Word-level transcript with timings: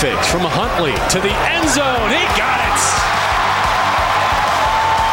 fakes 0.00 0.28
from 0.28 0.44
Huntley 0.44 0.92
to 1.08 1.18
the 1.24 1.32
end 1.48 1.64
zone. 1.72 2.08
He 2.12 2.20
got 2.36 2.60
it. 2.60 2.80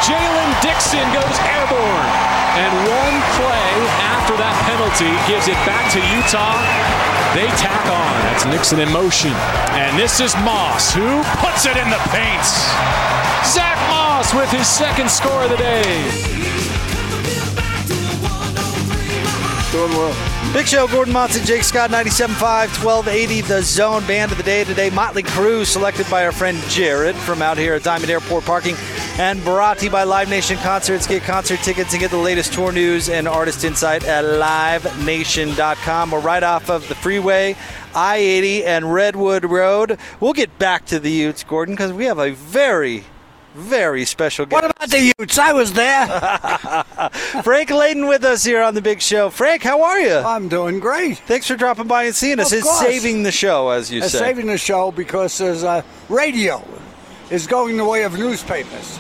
Jalen 0.04 0.52
Dixon 0.60 1.08
goes 1.16 1.38
airborne. 1.48 2.12
And 2.60 2.72
one 2.92 3.18
play 3.40 3.72
after 4.12 4.36
that 4.36 4.54
penalty 4.68 5.16
gives 5.26 5.48
it 5.48 5.56
back 5.64 5.88
to 5.96 6.00
Utah. 6.12 6.60
They 7.32 7.48
tack 7.56 7.80
on. 7.88 8.14
That's 8.28 8.44
Nixon 8.46 8.84
in 8.84 8.92
motion. 8.92 9.32
And 9.72 9.98
this 9.98 10.20
is 10.20 10.36
Moss 10.44 10.92
who 10.92 11.24
puts 11.40 11.66
it 11.66 11.80
in 11.80 11.88
the 11.88 12.02
paint. 12.12 12.44
Zach 13.48 13.80
Moss 13.88 14.36
with 14.36 14.52
his 14.52 14.68
second 14.68 15.10
score 15.10 15.44
of 15.44 15.50
the 15.50 15.58
day. 15.58 16.93
Doing 19.74 19.92
well. 19.94 20.54
Big 20.54 20.68
Show, 20.68 20.88
Gordon 20.88 21.14
Monson, 21.14 21.44
Jake 21.44 21.64
Scott, 21.64 21.90
97.5, 21.90 22.38
1280, 22.86 23.42
the 23.42 23.64
zone 23.64 24.06
band 24.06 24.32
of 24.32 24.38
the 24.38 24.44
day 24.44 24.64
today. 24.64 24.92
Motley 24.92 25.24
Crue, 25.24 25.66
selected 25.66 26.08
by 26.12 26.24
our 26.24 26.32
friend 26.32 26.60
Jared 26.70 27.16
from 27.16 27.42
out 27.42 27.58
here 27.58 27.74
at 27.74 27.82
Diamond 27.82 28.12
Airport 28.12 28.46
Parking. 28.46 28.76
And 29.18 29.44
brought 29.44 29.80
to 29.80 29.86
you 29.86 29.92
by 29.92 30.04
Live 30.04 30.30
Nation 30.30 30.58
Concerts. 30.58 31.08
Get 31.08 31.24
concert 31.24 31.60
tickets 31.62 31.92
and 31.92 32.00
get 32.00 32.12
the 32.12 32.18
latest 32.18 32.54
tour 32.54 32.72
news 32.72 33.10
and 33.10 33.28
artist 33.28 33.64
insight 33.64 34.04
at 34.04 34.24
livenation.com. 34.24 36.12
We're 36.12 36.20
right 36.20 36.44
off 36.44 36.70
of 36.70 36.88
the 36.88 36.94
freeway, 36.94 37.56
I 37.96 38.18
80 38.18 38.66
and 38.66 38.94
Redwood 38.94 39.44
Road. 39.44 39.98
We'll 40.20 40.34
get 40.34 40.60
back 40.60 40.86
to 40.86 41.00
the 41.00 41.10
Utes, 41.10 41.44
Gordon, 41.44 41.74
because 41.74 41.92
we 41.94 42.06
have 42.06 42.20
a 42.20 42.30
very, 42.30 43.06
very 43.54 44.06
special 44.06 44.46
guest. 44.46 44.62
What 44.64 44.72
about 44.72 44.90
the 44.90 45.14
Utes? 45.20 45.38
I 45.38 45.54
was 45.54 45.74
there. 45.74 46.08
Frank 47.44 47.70
Layden 47.70 48.08
with 48.08 48.24
us 48.24 48.44
here 48.44 48.62
on 48.64 48.74
the 48.74 48.82
Big 48.82 49.02
Show. 49.02 49.30
Frank, 49.30 49.62
how 49.64 49.84
are 49.84 50.00
you? 50.00 50.16
I'm 50.16 50.48
doing 50.50 50.80
great. 50.80 51.18
Thanks 51.20 51.48
for 51.48 51.56
dropping 51.56 51.88
by 51.88 52.04
and 52.06 52.16
seeing 52.16 52.40
us. 52.40 52.52
Of 52.52 52.60
It's 52.60 52.68
course. 52.68 52.80
saving 52.80 53.24
the 53.24 53.32
show, 53.32 53.70
as 53.70 53.92
you 53.92 54.02
It's 54.02 54.12
say. 54.12 54.20
saving 54.20 54.48
the 54.48 54.58
show 54.58 54.92
because 54.92 55.38
there's 55.38 55.64
uh, 55.64 55.82
radio 56.10 56.64
is 57.30 57.48
going 57.48 57.78
the 57.78 57.86
way 57.86 58.04
of 58.04 58.18
newspapers. 58.18 59.00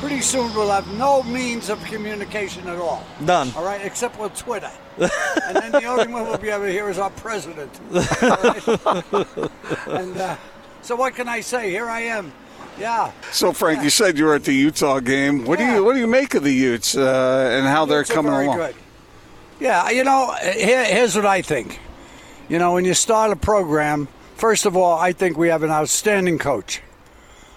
Pretty 0.00 0.20
soon 0.20 0.52
we'll 0.54 0.70
have 0.70 0.88
no 0.98 1.22
means 1.22 1.68
of 1.70 1.82
communication 1.84 2.66
at 2.66 2.76
all. 2.78 3.04
None. 3.20 3.52
All 3.56 3.64
right, 3.64 3.80
except 3.84 4.18
with 4.18 4.36
Twitter. 4.36 4.70
and 4.98 5.56
then 5.56 5.70
the 5.72 5.84
only 5.84 6.08
one 6.08 6.24
we'll 6.24 6.38
be 6.38 6.48
able 6.50 6.64
to 6.64 6.72
hear 6.72 6.88
is 6.88 6.98
our 6.98 7.10
president. 7.10 7.70
All 8.22 8.36
right? 8.42 8.68
and 9.86 10.16
uh, 10.18 10.36
so 10.82 10.96
what 10.96 11.14
can 11.14 11.28
I 11.28 11.40
say? 11.40 11.70
Here 11.70 11.88
I 11.88 12.00
am. 12.00 12.32
Yeah. 12.78 13.12
So 13.30 13.52
Frank, 13.52 13.82
you 13.82 13.90
said 13.90 14.18
you 14.18 14.24
were 14.24 14.34
at 14.34 14.44
the 14.44 14.54
Utah 14.54 15.00
game. 15.00 15.44
What 15.44 15.58
do 15.58 15.64
you 15.64 15.84
what 15.84 15.94
do 15.94 16.00
you 16.00 16.06
make 16.06 16.34
of 16.34 16.42
the 16.42 16.52
Utes 16.52 16.96
uh, 16.96 17.50
and 17.52 17.66
how 17.66 17.84
they're 17.84 17.98
Utes 17.98 18.12
coming 18.12 18.32
very 18.32 18.46
along? 18.46 18.58
Good. 18.58 18.74
Yeah, 19.60 19.90
you 19.90 20.02
know, 20.02 20.34
here, 20.42 20.84
here's 20.84 21.14
what 21.14 21.26
I 21.26 21.42
think. 21.42 21.78
You 22.48 22.58
know, 22.58 22.72
when 22.72 22.84
you 22.84 22.94
start 22.94 23.30
a 23.30 23.36
program, 23.36 24.08
first 24.34 24.66
of 24.66 24.76
all, 24.76 24.98
I 24.98 25.12
think 25.12 25.36
we 25.36 25.48
have 25.48 25.62
an 25.62 25.70
outstanding 25.70 26.38
coach. 26.38 26.82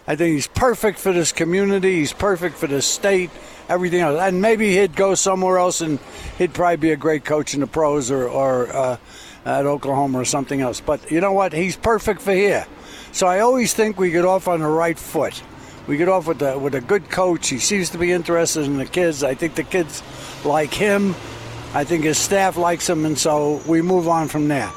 I 0.07 0.15
think 0.15 0.35
he's 0.35 0.47
perfect 0.47 0.99
for 0.99 1.11
this 1.11 1.31
community. 1.31 1.95
He's 1.95 2.13
perfect 2.13 2.57
for 2.57 2.67
this 2.67 2.85
state. 2.85 3.31
Everything 3.67 4.01
else, 4.01 4.21
and 4.21 4.39
maybe 4.39 4.77
he'd 4.77 4.95
go 4.95 5.15
somewhere 5.15 5.57
else, 5.57 5.81
and 5.81 5.97
he'd 6.37 6.53
probably 6.53 6.77
be 6.77 6.91
a 6.91 6.95
great 6.95 7.25
coach 7.25 7.55
in 7.55 7.61
the 7.61 7.67
pros 7.67 8.11
or, 8.11 8.27
or 8.27 8.67
uh, 8.71 8.97
at 9.43 9.65
Oklahoma 9.65 10.19
or 10.19 10.25
something 10.25 10.61
else. 10.61 10.79
But 10.81 11.09
you 11.09 11.19
know 11.19 11.33
what? 11.33 11.51
He's 11.51 11.75
perfect 11.75 12.21
for 12.21 12.33
here. 12.33 12.67
So 13.15 13.27
I 13.27 13.39
always 13.39 13.73
think 13.73 13.97
we 13.97 14.11
get 14.11 14.25
off 14.25 14.49
on 14.49 14.59
the 14.59 14.67
right 14.67 14.99
foot. 14.99 15.41
We 15.87 15.95
get 15.95 16.09
off 16.09 16.27
with 16.27 16.41
a 16.41 16.59
with 16.59 16.75
a 16.75 16.81
good 16.81 17.09
coach. 17.09 17.47
He 17.47 17.59
seems 17.59 17.89
to 17.91 17.97
be 17.97 18.11
interested 18.11 18.65
in 18.65 18.75
the 18.75 18.85
kids. 18.85 19.23
I 19.23 19.35
think 19.35 19.55
the 19.55 19.63
kids 19.63 20.03
like 20.43 20.73
him. 20.73 21.15
I 21.73 21.85
think 21.85 22.03
his 22.03 22.17
staff 22.17 22.57
likes 22.57 22.89
him, 22.89 23.05
and 23.05 23.17
so 23.17 23.61
we 23.65 23.81
move 23.81 24.09
on 24.09 24.27
from 24.27 24.49
there. 24.49 24.69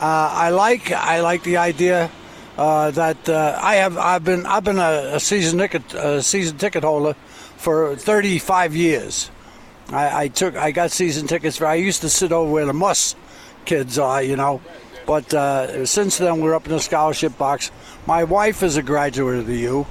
Uh, 0.00 0.30
I 0.32 0.48
like 0.48 0.92
I 0.92 1.20
like 1.20 1.42
the 1.42 1.58
idea 1.58 2.10
uh, 2.56 2.90
that 2.92 3.28
uh, 3.28 3.60
I 3.62 3.74
have 3.74 3.98
I've 3.98 4.24
been 4.24 4.46
I've 4.46 4.64
been 4.64 4.78
a, 4.78 5.16
a 5.16 5.20
season 5.20 5.58
ticket 5.58 5.92
a 5.92 6.22
season 6.22 6.56
ticket 6.56 6.84
holder 6.84 7.12
for 7.58 7.96
35 7.96 8.74
years. 8.74 9.30
I, 9.90 10.22
I 10.22 10.28
took 10.28 10.56
I 10.56 10.70
got 10.70 10.90
season 10.90 11.26
tickets 11.26 11.58
for 11.58 11.66
I 11.66 11.74
used 11.74 12.00
to 12.00 12.08
sit 12.08 12.32
over 12.32 12.50
where 12.50 12.64
the 12.64 12.72
Muss 12.72 13.14
kids 13.66 13.98
are, 13.98 14.22
you 14.22 14.36
know. 14.36 14.62
But 15.06 15.32
uh, 15.34 15.86
since 15.86 16.18
then 16.18 16.40
we're 16.40 16.54
up 16.54 16.66
in 16.66 16.72
the 16.72 16.80
scholarship 16.80 17.36
box. 17.36 17.70
My 18.06 18.24
wife 18.24 18.62
is 18.62 18.76
a 18.76 18.82
graduate 18.82 19.38
of 19.38 19.46
the 19.46 19.58
U. 19.58 19.86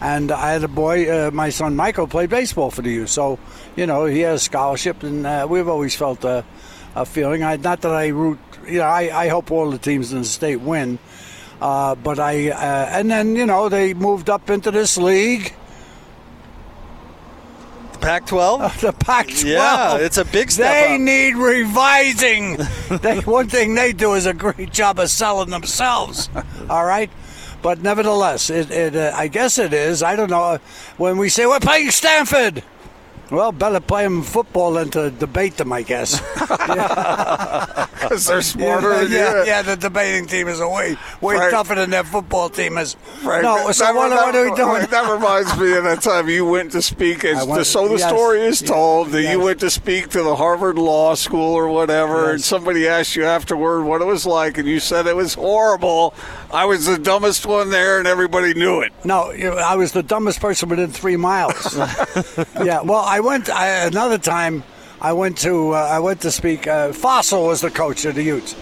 And 0.00 0.32
I 0.32 0.50
had 0.50 0.64
a 0.64 0.68
boy, 0.68 1.08
uh, 1.08 1.30
my 1.30 1.50
son 1.50 1.76
Michael, 1.76 2.08
played 2.08 2.28
baseball 2.28 2.72
for 2.72 2.82
the 2.82 2.90
U. 2.90 3.06
So, 3.06 3.38
you 3.76 3.86
know, 3.86 4.04
he 4.06 4.20
has 4.20 4.40
a 4.40 4.44
scholarship, 4.44 5.04
and 5.04 5.24
uh, 5.24 5.46
we've 5.48 5.68
always 5.68 5.94
felt 5.94 6.24
a, 6.24 6.44
a 6.96 7.06
feeling. 7.06 7.44
I, 7.44 7.54
not 7.54 7.82
that 7.82 7.92
I 7.92 8.08
root, 8.08 8.40
you 8.66 8.78
know, 8.78 8.84
I, 8.84 9.26
I 9.26 9.28
hope 9.28 9.52
all 9.52 9.70
the 9.70 9.78
teams 9.78 10.12
in 10.12 10.18
the 10.18 10.24
state 10.24 10.60
win. 10.60 10.98
Uh, 11.60 11.94
but 11.94 12.18
I, 12.18 12.50
uh, 12.50 12.88
and 12.90 13.08
then, 13.08 13.36
you 13.36 13.46
know, 13.46 13.68
they 13.68 13.94
moved 13.94 14.28
up 14.28 14.50
into 14.50 14.72
this 14.72 14.98
league, 14.98 15.54
Pac 18.02 18.26
12? 18.26 18.80
the 18.80 18.92
Pac 18.92 19.26
12. 19.28 19.44
Yeah, 19.44 19.96
it's 19.98 20.18
a 20.18 20.24
big 20.24 20.50
step 20.50 20.70
They 20.72 20.94
up. 20.96 21.00
need 21.00 21.36
revising. 21.36 22.56
they, 23.00 23.20
one 23.20 23.48
thing 23.48 23.74
they 23.74 23.92
do 23.92 24.14
is 24.14 24.26
a 24.26 24.34
great 24.34 24.72
job 24.72 24.98
of 24.98 25.08
selling 25.08 25.50
themselves. 25.50 26.28
All 26.68 26.84
right. 26.84 27.10
But 27.62 27.80
nevertheless, 27.80 28.50
it, 28.50 28.72
it 28.72 28.96
uh, 28.96 29.12
I 29.14 29.28
guess 29.28 29.56
it 29.58 29.72
is. 29.72 30.02
I 30.02 30.16
don't 30.16 30.30
know. 30.30 30.58
When 30.96 31.16
we 31.16 31.28
say 31.28 31.46
we're 31.46 31.60
playing 31.60 31.92
Stanford, 31.92 32.64
well, 33.32 33.50
better 33.52 33.80
play 33.80 34.04
them 34.04 34.22
football 34.22 34.72
than 34.72 34.90
to 34.90 35.10
debate 35.10 35.56
them, 35.56 35.72
I 35.72 35.82
guess. 35.82 36.20
Because 38.02 38.26
they're 38.26 38.42
smarter 38.42 38.90
yeah, 38.90 38.98
than 39.04 39.12
yeah, 39.12 39.30
you. 39.42 39.46
yeah, 39.46 39.62
the 39.62 39.76
debating 39.76 40.26
team 40.26 40.48
is 40.48 40.58
a 40.58 40.68
way, 40.68 40.96
way 41.20 41.36
Right. 41.36 41.52
tougher 41.52 41.76
than 41.76 41.90
their 41.90 42.02
football 42.02 42.48
team 42.50 42.76
is. 42.76 42.96
Right. 43.22 43.42
No, 43.42 43.70
so 43.70 43.84
That- 43.84 43.94
what, 43.94 44.08
that- 44.08 44.16
what 44.26 44.34
are 44.34 44.50
we 44.50 44.56
doing? 44.56 44.86
That 44.90 45.08
reminds 45.10 45.56
me 45.56 45.72
of 45.76 45.84
that 45.84 46.02
time 46.02 46.28
you 46.28 46.44
went 46.44 46.72
to 46.72 46.82
speak. 46.82 47.24
I 47.24 47.44
went- 47.44 47.64
so 47.64 47.86
the 47.86 47.98
yes, 47.98 48.08
story 48.08 48.42
is 48.42 48.60
yes, 48.60 48.68
told 48.70 49.10
that 49.10 49.22
yes. 49.22 49.32
you 49.32 49.40
went 49.40 49.60
to 49.60 49.70
speak 49.70 50.08
to 50.10 50.22
the 50.24 50.34
Harvard 50.34 50.78
Law 50.78 51.14
School 51.14 51.54
or 51.54 51.68
whatever, 51.68 52.32
and 52.32 52.42
somebody 52.42 52.88
asked 52.88 53.14
you 53.14 53.24
afterward 53.24 53.84
what 53.84 54.00
it 54.02 54.06
was 54.06 54.26
like, 54.26 54.58
and 54.58 54.66
you 54.66 54.80
said 54.80 55.06
it 55.06 55.14
was 55.16 55.34
horrible. 55.34 56.12
I 56.52 56.64
was 56.64 56.86
the 56.86 56.98
dumbest 56.98 57.46
one 57.46 57.70
there, 57.70 57.98
and 58.00 58.08
everybody 58.08 58.52
knew 58.52 58.80
it. 58.80 58.92
No, 59.04 59.30
I 59.30 59.76
was 59.76 59.92
the 59.92 60.02
dumbest 60.02 60.40
person 60.40 60.68
within 60.68 60.90
three 60.90 61.16
miles. 61.16 61.76
yeah, 62.64 62.80
well, 62.82 63.04
I 63.06 63.20
went 63.22 63.48
I, 63.48 63.86
another 63.86 64.18
time. 64.18 64.62
I 65.00 65.14
went 65.14 65.38
to 65.38 65.72
uh, 65.72 65.76
I 65.76 65.98
went 66.00 66.20
to 66.20 66.30
speak. 66.30 66.66
Uh, 66.66 66.90
Fassel 66.90 67.46
was 67.46 67.60
the 67.60 67.70
coach 67.70 68.04
of 68.04 68.14
the 68.14 68.22
Utes, 68.22 68.54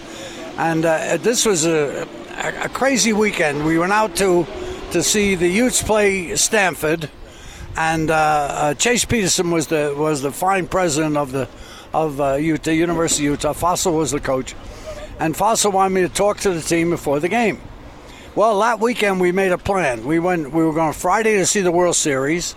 and 0.57 0.85
uh, 0.85 1.17
this 1.17 1.45
was 1.45 1.65
a, 1.65 2.07
a, 2.37 2.65
a 2.65 2.69
crazy 2.69 3.13
weekend. 3.13 3.65
We 3.65 3.77
went 3.77 3.91
out 3.91 4.15
to 4.17 4.47
to 4.91 5.03
see 5.03 5.35
the 5.35 5.47
Utes 5.47 5.83
play 5.83 6.35
Stanford, 6.35 7.09
and 7.75 8.09
uh, 8.09 8.15
uh, 8.15 8.73
Chase 8.75 9.05
Peterson 9.05 9.51
was 9.51 9.67
the 9.67 9.93
was 9.97 10.21
the 10.21 10.31
fine 10.31 10.67
president 10.67 11.17
of 11.17 11.31
the 11.31 11.47
of 11.93 12.21
uh, 12.21 12.35
Utah 12.35 12.71
University 12.71 13.25
of 13.25 13.31
Utah. 13.31 13.53
Fassel 13.53 13.97
was 13.97 14.11
the 14.11 14.19
coach, 14.19 14.55
and 15.19 15.35
Fassel 15.35 15.71
wanted 15.73 15.93
me 15.93 16.01
to 16.01 16.09
talk 16.09 16.37
to 16.39 16.53
the 16.53 16.61
team 16.61 16.89
before 16.89 17.19
the 17.19 17.29
game. 17.29 17.59
Well, 18.33 18.59
that 18.61 18.79
weekend 18.79 19.19
we 19.19 19.31
made 19.31 19.51
a 19.51 19.57
plan. 19.57 20.05
We 20.05 20.19
went. 20.19 20.51
We 20.53 20.63
were 20.63 20.73
going 20.73 20.93
Friday 20.93 21.35
to 21.37 21.45
see 21.45 21.61
the 21.61 21.71
World 21.71 21.95
Series, 21.95 22.55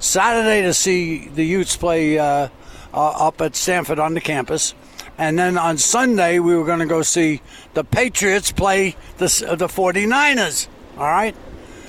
Saturday 0.00 0.62
to 0.62 0.74
see 0.74 1.28
the 1.28 1.44
Utes 1.44 1.76
play 1.76 2.18
uh, 2.18 2.48
uh, 2.92 3.28
up 3.28 3.40
at 3.40 3.54
Stanford 3.54 3.98
on 3.98 4.14
the 4.14 4.20
campus, 4.20 4.74
and 5.18 5.38
then 5.38 5.56
on 5.58 5.78
Sunday 5.78 6.38
we 6.38 6.56
were 6.56 6.64
going 6.64 6.80
to 6.80 6.86
go 6.86 7.02
see 7.02 7.40
the 7.74 7.84
Patriots 7.84 8.50
play 8.50 8.96
the 9.18 9.46
uh, 9.48 9.54
the 9.54 9.68
49ers. 9.68 10.66
All 10.96 11.04
right. 11.04 11.36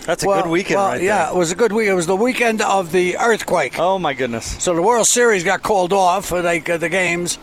That's 0.05 0.23
a 0.23 0.27
Well- 0.27 0.43
good 0.43 0.51
weekend, 0.51 0.75
well, 0.77 0.87
right 0.89 1.01
Yeah, 1.01 1.25
there. 1.25 1.33
it 1.35 1.37
was 1.37 1.51
a 1.51 1.55
good 1.55 1.71
week. 1.71 1.87
It 1.87 1.93
was 1.93 2.07
the 2.07 2.15
weekend 2.15 2.61
of 2.61 2.91
the 2.91 3.17
earthquake. 3.17 3.77
Oh, 3.77 3.99
my 3.99 4.13
goodness. 4.13 4.55
So 4.59 4.73
the 4.73 4.81
World 4.81 5.05
Series 5.05 5.43
got 5.43 5.61
called 5.61 5.93
off 5.93 6.25
for 6.25 6.41
like 6.41 6.67
uh, 6.69 6.77
the 6.77 6.89
games, 6.89 7.37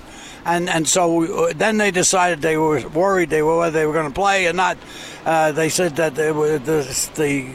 and 0.44 0.68
and 0.68 0.86
so 0.88 1.14
we, 1.14 1.52
then 1.54 1.78
they 1.78 1.90
decided 1.92 2.42
they 2.42 2.56
were 2.56 2.80
worried 2.88 3.30
they 3.30 3.42
were 3.42 3.58
whether 3.58 3.78
they 3.78 3.86
were 3.86 3.92
going 3.92 4.08
to 4.12 4.14
play 4.14 4.46
or 4.48 4.52
not. 4.52 4.76
Uh, 5.24 5.52
they 5.52 5.68
said 5.68 5.96
that 5.96 6.14
they 6.16 6.32
were 6.32 6.58
the 6.58 6.82
the 7.14 7.46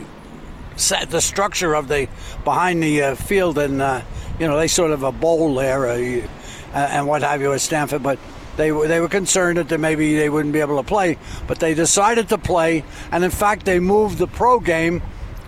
set 0.75 1.09
the 1.09 1.21
structure 1.21 1.75
of 1.75 1.87
the 1.87 2.07
behind 2.43 2.81
the 2.81 3.01
uh, 3.01 3.15
field 3.15 3.57
and 3.57 3.81
uh, 3.81 4.01
you 4.39 4.47
know 4.47 4.57
they 4.57 4.67
sort 4.67 4.91
of 4.91 5.03
a 5.03 5.11
bowl 5.11 5.55
there 5.55 5.87
uh, 5.87 5.95
uh, 5.95 6.77
and 6.77 7.07
what 7.07 7.21
have 7.21 7.41
you 7.41 7.53
at 7.53 7.61
Stanford, 7.61 8.03
but. 8.03 8.19
They 8.55 8.71
were, 8.71 8.87
they 8.87 8.99
were 8.99 9.09
concerned 9.09 9.57
that 9.57 9.79
maybe 9.79 10.15
they 10.15 10.29
wouldn't 10.29 10.53
be 10.53 10.59
able 10.59 10.77
to 10.77 10.87
play, 10.87 11.17
but 11.47 11.59
they 11.59 11.73
decided 11.73 12.29
to 12.29 12.37
play, 12.37 12.85
and 13.11 13.23
in 13.23 13.31
fact 13.31 13.65
they 13.65 13.79
moved 13.79 14.19
the 14.19 14.27
pro 14.27 14.59
game 14.59 15.01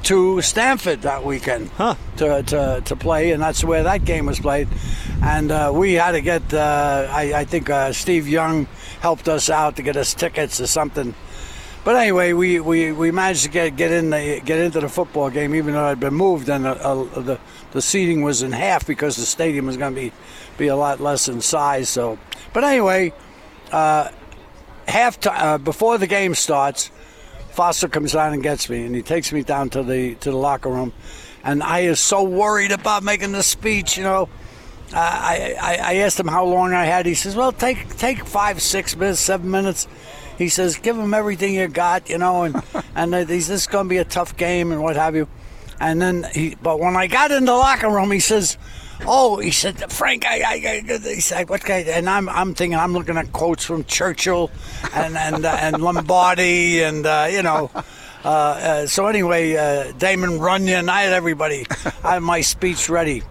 to 0.06 0.40
Stanford 0.42 1.02
that 1.02 1.24
weekend 1.24 1.72
to, 2.18 2.44
to, 2.44 2.82
to 2.86 2.96
play, 2.96 3.32
and 3.32 3.42
that's 3.42 3.64
where 3.64 3.84
that 3.84 4.06
game 4.06 4.28
was 4.28 4.40
played. 4.40 4.68
And 5.24 5.52
uh, 5.52 5.72
we 5.74 5.94
had 5.94 6.12
to 6.12 6.22
get, 6.22 6.54
uh, 6.54 7.08
I, 7.10 7.34
I 7.34 7.46
think 7.46 7.72
uh, 7.72 7.92
Steve 7.92 8.28
Young 8.28 8.68
helped 9.02 9.28
us 9.28 9.50
out 9.50 9.78
to 9.78 9.82
get 9.82 9.98
us 9.98 10.14
tickets 10.14 10.62
or 10.62 10.68
something. 10.68 11.16
But 11.86 11.98
anyway, 11.98 12.34
we, 12.34 12.60
we, 12.60 12.92
we 12.92 13.12
managed 13.12 13.44
to 13.44 13.50
get 13.50 13.76
get 13.76 13.92
in 13.92 14.10
the 14.10 14.42
get 14.44 14.58
into 14.58 14.80
the 14.80 14.90
football 14.90 15.30
game, 15.30 15.54
even 15.54 15.76
though 15.76 15.88
had 15.88 16.00
been 16.00 16.16
moved, 16.16 16.50
and 16.50 16.66
uh, 16.66 16.72
uh, 16.72 17.20
the 17.22 17.40
the 17.74 17.82
seating 17.82 18.24
was 18.24 18.42
in 18.42 18.52
half 18.52 18.88
because 18.88 19.18
the 19.18 19.26
stadium 19.26 19.68
was 19.68 19.78
going 19.78 19.94
to 19.94 20.02
be 20.02 20.12
be 20.58 20.66
a 20.66 20.76
lot 20.76 21.00
less 21.00 21.28
in 21.30 21.42
size. 21.42 21.88
So, 21.88 22.18
but 22.54 22.64
anyway, 22.64 23.14
uh, 23.72 24.10
half 24.88 25.20
t- 25.20 25.30
uh, 25.32 25.60
before 25.60 26.00
the 26.00 26.08
game 26.08 26.34
starts, 26.34 26.90
Foster 27.52 27.88
comes 27.88 28.14
down 28.14 28.34
and 28.34 28.42
gets 28.42 28.68
me, 28.68 28.84
and 28.84 28.96
he 28.96 29.04
takes 29.04 29.32
me 29.32 29.44
down 29.44 29.70
to 29.70 29.84
the 29.84 30.16
to 30.16 30.32
the 30.32 30.38
locker 30.38 30.70
room, 30.70 30.92
and 31.44 31.62
I 31.62 31.82
is 31.82 32.00
so 32.00 32.24
worried 32.24 32.72
about 32.72 33.04
making 33.04 33.32
the 33.32 33.44
speech, 33.44 33.96
you 33.96 34.04
know. 34.04 34.28
Uh, 34.92 34.98
I, 34.98 35.56
I 35.62 35.76
I 35.76 35.94
asked 35.98 36.20
him 36.20 36.30
how 36.30 36.46
long 36.46 36.74
I 36.74 36.86
had. 36.86 37.06
He 37.06 37.14
says, 37.14 37.36
"Well, 37.36 37.52
take 37.52 37.96
take 37.98 38.26
five, 38.26 38.60
six 38.60 38.96
minutes, 38.96 39.20
seven 39.20 39.52
minutes." 39.52 39.88
He 40.38 40.50
says, 40.50 40.78
"Give 40.78 40.98
him 40.98 41.14
everything 41.14 41.56
you 41.56 41.68
got, 41.68 42.10
you 42.10 42.18
know, 42.18 42.44
and 42.44 42.62
and 42.96 43.14
uh, 43.14 43.24
this 43.24 43.50
is 43.50 43.68
going 43.68 43.86
to 43.86 43.90
be 43.90 43.98
a 43.98 44.06
tough 44.06 44.36
game 44.38 44.72
and 44.72 44.82
what 44.82 44.96
have 44.96 45.16
you." 45.16 45.28
And 45.80 46.02
then 46.02 46.26
he, 46.34 46.56
but 46.62 46.80
when 46.80 46.96
I 46.96 47.08
got 47.08 47.32
in 47.32 47.46
the 47.46 47.54
locker 47.54 47.90
room, 47.90 48.12
he 48.12 48.20
says, 48.20 48.58
"Oh," 49.06 49.40
he 49.40 49.52
said, 49.52 49.92
"Frank, 49.92 50.26
I, 50.26 50.40
I, 50.42 50.84
I 50.88 50.98
he 50.98 51.22
said, 51.22 51.50
what 51.50 51.64
guy?" 51.64 51.80
And 51.80 52.10
I'm, 52.10 52.30
I'm 52.30 52.54
thinking, 52.54 52.78
I'm 52.78 52.94
looking 52.94 53.18
at 53.18 53.32
quotes 53.34 53.66
from 53.66 53.84
Churchill, 53.84 54.52
and 54.94 55.18
and 55.18 55.46
uh, 55.46 55.58
and 55.60 55.82
Lombardi, 55.82 56.82
and 56.82 57.06
uh, 57.06 57.28
you 57.30 57.44
know. 57.44 57.72
Uh, 58.24 58.28
uh, 58.28 58.88
so 58.88 59.06
anyway, 59.06 59.56
uh, 59.56 59.92
Damon 60.00 60.40
Runyon, 60.40 60.90
I 60.90 61.04
had 61.04 61.14
everybody. 61.14 61.68
I 62.04 62.14
had 62.14 62.24
my 62.24 62.42
speech 62.42 62.90
ready. 62.90 63.22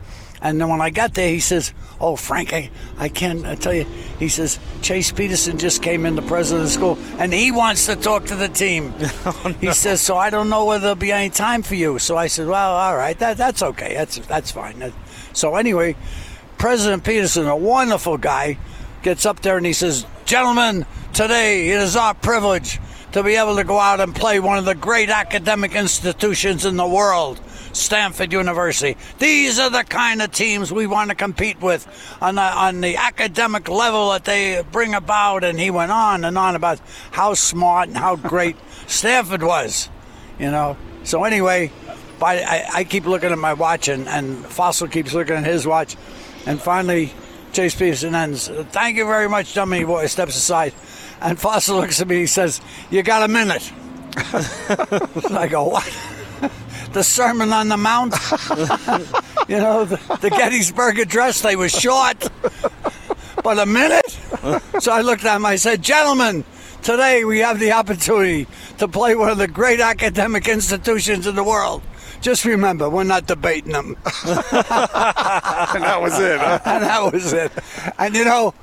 And 0.42 0.60
then 0.60 0.69
when 0.69 0.81
I 0.81 0.90
got 0.90 1.14
there, 1.14 1.28
he 1.31 1.40
says, 1.40 1.72
"Oh, 2.00 2.16
Frank, 2.16 2.52
I, 2.52 2.70
I 2.98 3.08
can't 3.08 3.46
I 3.46 3.54
tell 3.54 3.72
you." 3.72 3.86
He 4.19 4.28
says, 4.28 4.58
"Chase 4.82 5.10
Peterson 5.10 5.56
just 5.58 5.82
came 5.82 6.04
in, 6.04 6.16
the 6.16 6.22
president 6.22 6.64
of 6.64 6.69
the 6.69 6.72
school, 6.75 6.98
and 7.19 7.32
he 7.32 7.50
wants 7.50 7.86
to 7.86 7.96
talk 7.96 8.26
to 8.26 8.36
the 8.36 8.48
team." 8.48 8.92
Oh, 9.26 9.54
he 9.60 9.72
says, 9.72 10.00
"So 10.02 10.16
I 10.16 10.28
don't 10.31 10.50
know 10.50 10.64
whether 10.66 10.81
there'll 10.82 10.96
be 10.96 11.12
any 11.12 11.31
time 11.31 11.62
for 11.62 11.75
you." 11.76 11.98
So 11.98 12.16
I 12.16 12.26
said, 12.26 12.46
"Well, 12.46 12.75
all 12.75 12.96
right, 12.96 13.19
that, 13.20 13.36
that's 13.38 13.62
okay. 13.62 13.94
That's 13.94 14.19
that's 14.19 14.50
fine." 14.50 14.78
That- 14.81 14.92
So 15.32 15.56
anyway, 15.56 15.96
President 16.58 17.04
Peterson, 17.04 17.46
a 17.46 17.56
wonderful 17.56 18.19
guy, 18.19 18.58
gets 19.02 19.25
up 19.25 19.40
there 19.40 19.56
and 19.56 19.64
he 19.64 19.72
says, 19.72 20.04
"Gentlemen, 20.26 20.84
today 21.14 21.70
it 21.70 21.81
is 21.81 21.96
our 21.96 22.12
privilege 22.14 22.81
to 23.12 23.22
be 23.22 23.36
able 23.36 23.56
to 23.56 23.64
go 23.64 23.78
out 23.78 24.00
and 24.00 24.14
play 24.14 24.40
one 24.40 24.58
of 24.58 24.64
the 24.66 24.75
great 24.75 25.08
academic 25.08 25.75
institutions 25.75 26.66
in 26.66 26.76
the 26.76 26.86
world." 26.86 27.40
Stanford 27.75 28.32
University. 28.32 28.97
These 29.19 29.59
are 29.59 29.69
the 29.69 29.85
kind 29.85 30.23
of 30.23 30.32
teams 30.32 30.73
we 30.73 30.87
want 30.87 31.11
to 31.11 31.17
compete 31.17 31.61
with 31.61 31.87
on 32.23 32.37
the, 32.37 32.43
on 32.43 32.81
the 32.81 32.97
academic 32.97 33.69
level 33.69 34.11
that 34.11 34.25
they 34.25 34.65
bring 34.73 34.94
about. 34.94 35.44
And 35.44 35.59
he 35.59 35.71
went 35.71 35.93
on 35.93 36.25
and 36.25 36.38
on 36.38 36.56
about 36.56 36.81
how 37.11 37.35
smart 37.35 37.88
and 37.88 37.97
how 37.97 38.17
great 38.17 38.56
Stanford 38.87 39.43
was, 39.43 39.88
you 40.38 40.50
know. 40.50 40.76
So 41.03 41.25
anyway, 41.25 41.71
by, 42.19 42.38
I, 42.38 42.67
I 42.73 42.85
keep 42.85 43.05
looking 43.06 43.31
at 43.31 43.38
my 43.38 43.53
watch, 43.53 43.88
and, 43.88 44.09
and 44.09 44.44
Fassel 44.44 44.91
keeps 44.91 45.12
looking 45.12 45.37
at 45.37 45.44
his 45.44 45.67
watch, 45.67 45.97
and 46.47 46.61
finally, 46.61 47.12
Chase 47.53 47.75
Peterson 47.75 48.15
ends. 48.15 48.49
Thank 48.49 48.97
you 48.97 49.05
very 49.05 49.29
much, 49.29 49.55
Dummy 49.55 49.85
Boy 49.85 50.06
steps 50.06 50.37
aside, 50.37 50.73
and 51.20 51.38
Fassel 51.38 51.81
looks 51.81 52.00
at 52.00 52.09
me. 52.09 52.17
He 52.17 52.27
says, 52.27 52.61
"You 52.91 53.03
got 53.03 53.23
a 53.23 53.29
minute." 53.29 53.70
I 54.17 55.49
go, 55.50 55.65
"What?" 55.65 56.13
The 56.94 57.02
Sermon 57.02 57.52
on 57.52 57.69
the 57.69 57.76
Mount. 57.76 58.14
you 59.49 59.58
know, 59.58 59.85
the, 59.85 60.19
the 60.20 60.31
Gettysburg 60.31 61.00
Address, 61.00 61.43
they 61.43 61.56
were 61.56 61.69
short, 61.69 62.29
but 63.43 63.58
a 63.58 63.67
minute. 63.67 64.08
So 64.81 64.93
I 64.93 65.00
looked 65.02 65.25
at 65.25 65.37
him, 65.37 65.44
I 65.44 65.56
said, 65.56 65.82
Gentlemen, 65.82 66.44
today 66.82 67.25
we 67.25 67.41
have 67.41 67.58
the 67.58 67.73
opportunity 67.73 68.46
to 68.79 68.87
play 68.87 69.17
one 69.17 69.29
of 69.29 69.38
the 69.38 69.49
great 69.49 69.81
academic 69.81 70.46
institutions 70.46 71.26
in 71.26 71.35
the 71.35 71.44
world. 71.44 71.82
Just 72.20 72.44
remember, 72.44 72.88
we're 72.88 73.05
not 73.05 73.26
debating 73.26 73.73
them. 73.73 73.96
and 74.25 74.37
that 75.85 75.99
was 76.00 76.19
it. 76.20 76.38
huh? 76.38 76.61
and 76.64 76.85
that 76.85 77.12
was 77.12 77.32
it. 77.32 77.52
And 77.99 78.14
you 78.14 78.25
know, 78.25 78.55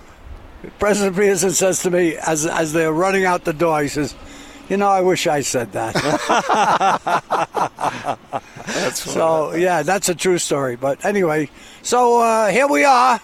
President 0.79 1.17
Peterson 1.17 1.51
says 1.51 1.83
to 1.83 1.91
me 1.91 2.15
as 2.15 2.47
as 2.47 2.71
they're 2.71 2.93
running 2.93 3.25
out 3.25 3.43
the 3.43 3.53
door, 3.53 3.81
he 3.81 3.87
says, 3.89 4.15
"You 4.71 4.77
know, 4.77 4.87
I 4.87 5.01
wish 5.01 5.27
I 5.27 5.41
said 5.41 5.73
that." 5.73 5.93
That's 8.65 9.03
so 9.03 9.53
yeah, 9.53 9.83
that's 9.83 10.07
a 10.07 10.15
true 10.15 10.37
story. 10.37 10.77
But 10.77 11.03
anyway, 11.03 11.49
so 11.81 12.21
uh, 12.21 12.47
here 12.47 12.67
we 12.67 12.85
are, 12.85 13.19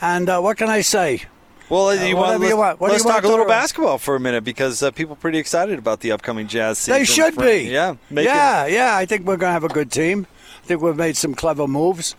and 0.00 0.28
uh, 0.28 0.40
what 0.40 0.56
can 0.56 0.70
I 0.70 0.80
say? 0.80 1.22
Well, 1.68 1.94
you 1.94 2.16
want, 2.16 2.18
whatever 2.26 2.38
let's, 2.38 2.50
you 2.50 2.56
want. 2.56 2.80
What 2.80 2.90
let's 2.90 3.04
you 3.04 3.08
want 3.08 3.16
talk 3.16 3.24
a 3.24 3.28
little 3.28 3.44
about? 3.44 3.60
basketball 3.60 3.98
for 3.98 4.16
a 4.16 4.20
minute 4.20 4.44
because 4.44 4.82
uh, 4.82 4.90
people 4.90 5.12
are 5.12 5.16
pretty 5.16 5.38
excited 5.38 5.78
about 5.78 6.00
the 6.00 6.12
upcoming 6.12 6.48
Jazz 6.48 6.78
season. 6.78 6.94
They 6.94 7.04
should 7.04 7.34
For- 7.34 7.44
be. 7.44 7.68
Yeah. 7.70 7.96
make 8.08 8.24
it- 8.24 8.30
yeah, 8.30 8.66
yeah. 8.66 8.96
I 8.96 9.04
think 9.04 9.26
we're 9.26 9.36
going 9.36 9.50
to 9.50 9.52
have 9.52 9.64
a 9.64 9.68
good 9.68 9.92
team. 9.92 10.26
I 10.62 10.66
think 10.66 10.80
we've 10.80 10.96
made 10.96 11.16
some 11.16 11.34
clever 11.34 11.68
moves. 11.68 12.14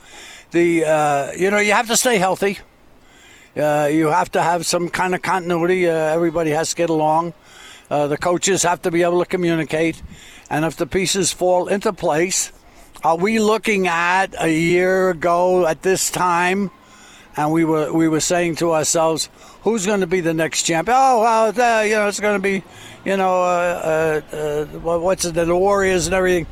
The 0.51 0.85
uh, 0.85 1.31
you 1.33 1.49
know 1.49 1.57
you 1.57 1.73
have 1.73 1.87
to 1.87 1.97
stay 1.97 2.17
healthy. 2.17 2.59
Uh, 3.57 3.89
you 3.91 4.07
have 4.07 4.31
to 4.33 4.41
have 4.43 4.65
some 4.65 4.89
kind 4.89 5.15
of 5.15 5.23
continuity. 5.23 5.89
Uh, 5.89 5.93
everybody 5.93 6.51
has 6.51 6.69
to 6.69 6.75
get 6.75 6.91
along. 6.91 7.33
Uh, 7.89 8.07
the 8.07 8.17
coaches 8.17 8.63
have 8.63 8.81
to 8.83 8.91
be 8.91 9.03
able 9.03 9.19
to 9.19 9.25
communicate, 9.25 10.01
and 10.49 10.65
if 10.65 10.75
the 10.75 10.85
pieces 10.85 11.31
fall 11.31 11.67
into 11.67 11.91
place, 11.91 12.51
are 13.03 13.17
we 13.17 13.39
looking 13.39 13.87
at 13.87 14.35
a 14.39 14.51
year 14.51 15.09
ago 15.09 15.65
at 15.65 15.81
this 15.81 16.11
time? 16.11 16.71
and 17.39 17.53
we 17.53 17.63
were 17.63 17.93
we 17.93 18.09
were 18.09 18.19
saying 18.19 18.55
to 18.57 18.73
ourselves, 18.73 19.29
who's 19.61 19.85
going 19.85 20.01
to 20.01 20.07
be 20.07 20.19
the 20.19 20.33
next 20.33 20.63
champion? 20.63 20.97
Oh, 20.99 21.21
well, 21.21 21.47
uh, 21.47 21.83
you 21.83 21.95
know, 21.95 22.07
it's 22.07 22.19
going 22.19 22.35
to 22.35 22.43
be, 22.43 22.63
you 23.05 23.15
know, 23.15 23.43
uh, 23.43 24.21
uh, 24.33 24.35
uh, 24.35 24.99
what's 24.99 25.23
it, 25.23 25.35
the 25.35 25.55
Warriors 25.55 26.07
and 26.07 26.13
everything. 26.13 26.47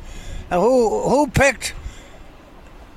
And 0.50 0.60
who 0.62 1.08
who 1.08 1.26
picked 1.26 1.74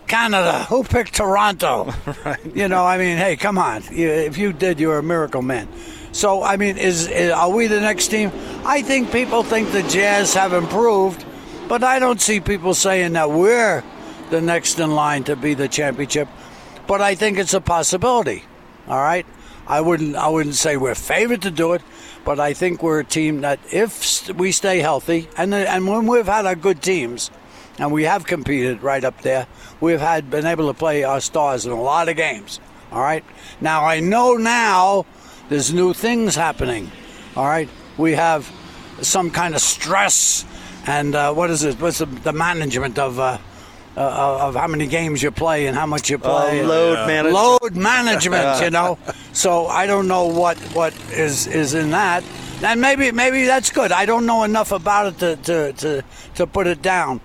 Canada? 0.07 0.63
Who 0.69 0.83
picked 0.83 1.15
Toronto? 1.15 1.93
You 2.53 2.67
know, 2.67 2.85
I 2.85 2.97
mean, 2.97 3.17
hey, 3.17 3.35
come 3.35 3.57
on. 3.57 3.83
If 3.91 4.37
you 4.37 4.53
did, 4.53 4.79
you're 4.79 4.97
a 4.97 5.03
miracle 5.03 5.41
man. 5.41 5.67
So, 6.11 6.43
I 6.43 6.57
mean, 6.57 6.77
is, 6.77 7.07
is 7.07 7.31
are 7.31 7.49
we 7.49 7.67
the 7.67 7.79
next 7.79 8.09
team? 8.09 8.31
I 8.65 8.81
think 8.81 9.11
people 9.11 9.43
think 9.43 9.71
the 9.71 9.83
Jazz 9.83 10.33
have 10.33 10.53
improved, 10.53 11.25
but 11.67 11.83
I 11.83 11.99
don't 11.99 12.19
see 12.19 12.39
people 12.39 12.73
saying 12.73 13.13
that 13.13 13.31
we're 13.31 13.83
the 14.29 14.41
next 14.41 14.79
in 14.79 14.91
line 14.91 15.23
to 15.25 15.35
be 15.35 15.53
the 15.53 15.67
championship. 15.67 16.27
But 16.87 17.01
I 17.01 17.15
think 17.15 17.37
it's 17.37 17.53
a 17.53 17.61
possibility. 17.61 18.43
All 18.87 18.97
right, 18.97 19.25
I 19.67 19.79
wouldn't 19.79 20.15
I 20.15 20.27
wouldn't 20.27 20.55
say 20.55 20.75
we're 20.75 20.95
favored 20.95 21.43
to 21.43 21.51
do 21.51 21.73
it, 21.73 21.81
but 22.25 22.39
I 22.39 22.53
think 22.53 22.83
we're 22.83 22.99
a 22.99 23.05
team 23.05 23.41
that 23.41 23.59
if 23.71 24.29
we 24.31 24.51
stay 24.51 24.79
healthy 24.79 25.29
and 25.37 25.53
and 25.53 25.87
when 25.87 26.07
we've 26.07 26.25
had 26.25 26.45
our 26.45 26.55
good 26.55 26.81
teams, 26.81 27.31
and 27.77 27.91
we 27.91 28.03
have 28.03 28.25
competed 28.25 28.83
right 28.83 29.03
up 29.03 29.21
there, 29.21 29.47
we've 29.79 30.01
had 30.01 30.29
been 30.29 30.45
able 30.45 30.67
to 30.67 30.77
play 30.77 31.03
our 31.03 31.21
stars 31.21 31.65
in 31.65 31.71
a 31.71 31.81
lot 31.81 32.09
of 32.09 32.17
games. 32.17 32.59
All 32.91 33.01
right. 33.01 33.23
Now 33.61 33.85
I 33.85 34.01
know 34.01 34.35
now 34.35 35.05
there's 35.51 35.73
new 35.73 35.93
things 35.93 36.33
happening. 36.33 36.89
All 37.35 37.45
right. 37.45 37.67
We 37.97 38.13
have 38.13 38.49
some 39.01 39.29
kind 39.29 39.53
of 39.53 39.59
stress 39.59 40.45
and 40.87 41.13
uh, 41.13 41.33
what 41.33 41.49
is 41.51 41.63
it? 41.65 41.79
What's 41.81 41.97
the, 41.97 42.05
the 42.05 42.31
management 42.31 42.97
of 42.97 43.19
uh, 43.19 43.37
uh, 43.97 44.47
of 44.47 44.55
how 44.55 44.67
many 44.67 44.87
games 44.87 45.21
you 45.21 45.29
play 45.29 45.67
and 45.67 45.75
how 45.77 45.85
much 45.85 46.09
you 46.09 46.17
play? 46.17 46.61
Uh, 46.61 46.67
load 46.67 47.05
management. 47.05 47.33
Load 47.35 47.75
management, 47.91 48.61
you 48.63 48.69
know. 48.69 48.97
So 49.33 49.67
I 49.67 49.85
don't 49.85 50.07
know 50.07 50.25
what 50.27 50.57
what 50.73 50.95
is 51.11 51.47
is 51.47 51.73
in 51.73 51.91
that, 51.91 52.23
and 52.63 52.79
maybe 52.79 53.11
maybe 53.11 53.45
that's 53.45 53.71
good. 53.71 53.91
I 53.91 54.05
don't 54.05 54.25
know 54.25 54.43
enough 54.43 54.71
about 54.71 55.07
it 55.07 55.19
to 55.19 55.35
to 55.35 55.73
to, 55.73 56.03
to 56.35 56.47
put 56.47 56.65
it 56.65 56.81
down. 56.81 57.19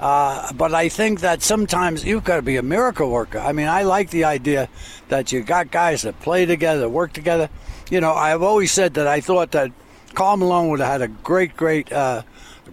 Uh, 0.00 0.52
but 0.52 0.72
I 0.74 0.88
think 0.88 1.20
that 1.20 1.42
sometimes 1.42 2.04
you've 2.04 2.24
got 2.24 2.36
to 2.36 2.42
be 2.42 2.56
a 2.56 2.62
miracle 2.62 3.10
worker. 3.10 3.38
I 3.38 3.52
mean, 3.52 3.66
I 3.66 3.82
like 3.82 4.10
the 4.10 4.24
idea 4.24 4.68
that 5.08 5.32
you 5.32 5.42
got 5.42 5.70
guys 5.70 6.02
that 6.02 6.20
play 6.20 6.46
together, 6.46 6.88
work 6.88 7.12
together. 7.12 7.50
You 7.90 8.00
know, 8.00 8.12
I've 8.12 8.42
always 8.42 8.70
said 8.70 8.94
that 8.94 9.08
I 9.08 9.20
thought 9.20 9.50
that 9.52 9.72
Karl 10.14 10.36
Malone 10.36 10.68
would 10.68 10.80
have 10.80 10.88
had 10.88 11.02
a 11.02 11.08
great, 11.08 11.56
great 11.56 11.92
uh, 11.92 12.22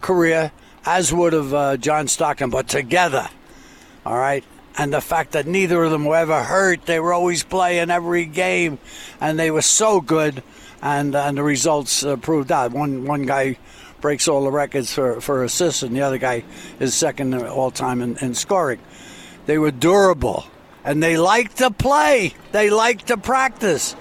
career, 0.02 0.52
as 0.86 1.12
would 1.12 1.34
have 1.34 1.54
uh, 1.54 1.78
John 1.78 2.08
Stockton, 2.08 2.52
but 2.52 2.68
together. 2.68 3.28
All 4.06 4.18
right. 4.18 4.44
And 4.78 4.94
the 4.94 5.02
fact 5.02 5.32
that 5.32 5.48
neither 5.48 5.84
of 5.84 5.92
them 5.92 6.06
were 6.06 6.18
ever 6.18 6.44
hurt, 6.44 6.86
they 6.86 7.00
were 7.00 7.14
always 7.14 7.44
playing 7.44 7.90
every 7.90 8.26
game, 8.26 8.78
and 9.22 9.40
they 9.40 9.50
were 9.50 9.62
so 9.62 10.02
good, 10.02 10.44
and 10.82 11.16
and 11.16 11.38
the 11.38 11.44
results 11.44 12.04
uh, 12.04 12.18
proved 12.18 12.50
that. 12.50 12.72
One 12.72 13.06
one 13.06 13.26
guy 13.26 13.58
breaks 14.06 14.28
all 14.28 14.44
the 14.44 14.52
records 14.52 14.94
for, 14.94 15.20
for 15.20 15.44
assists, 15.44 15.82
and 15.82 15.96
the 15.96 16.04
other 16.04 16.20
guy 16.20 16.44
is 16.80 16.94
second 16.94 17.34
all 17.34 17.72
time 17.72 18.04
in, 18.04 18.16
in 18.18 18.36
scoring. 18.36 18.80
They 19.48 19.58
were 19.58 19.72
durable, 19.72 20.46
and 20.84 21.02
they 21.02 21.18
liked 21.18 21.58
to 21.58 21.72
play. 21.72 22.36
They 22.52 22.70
liked 22.70 23.08
to 23.08 23.18
practice. 23.18 23.96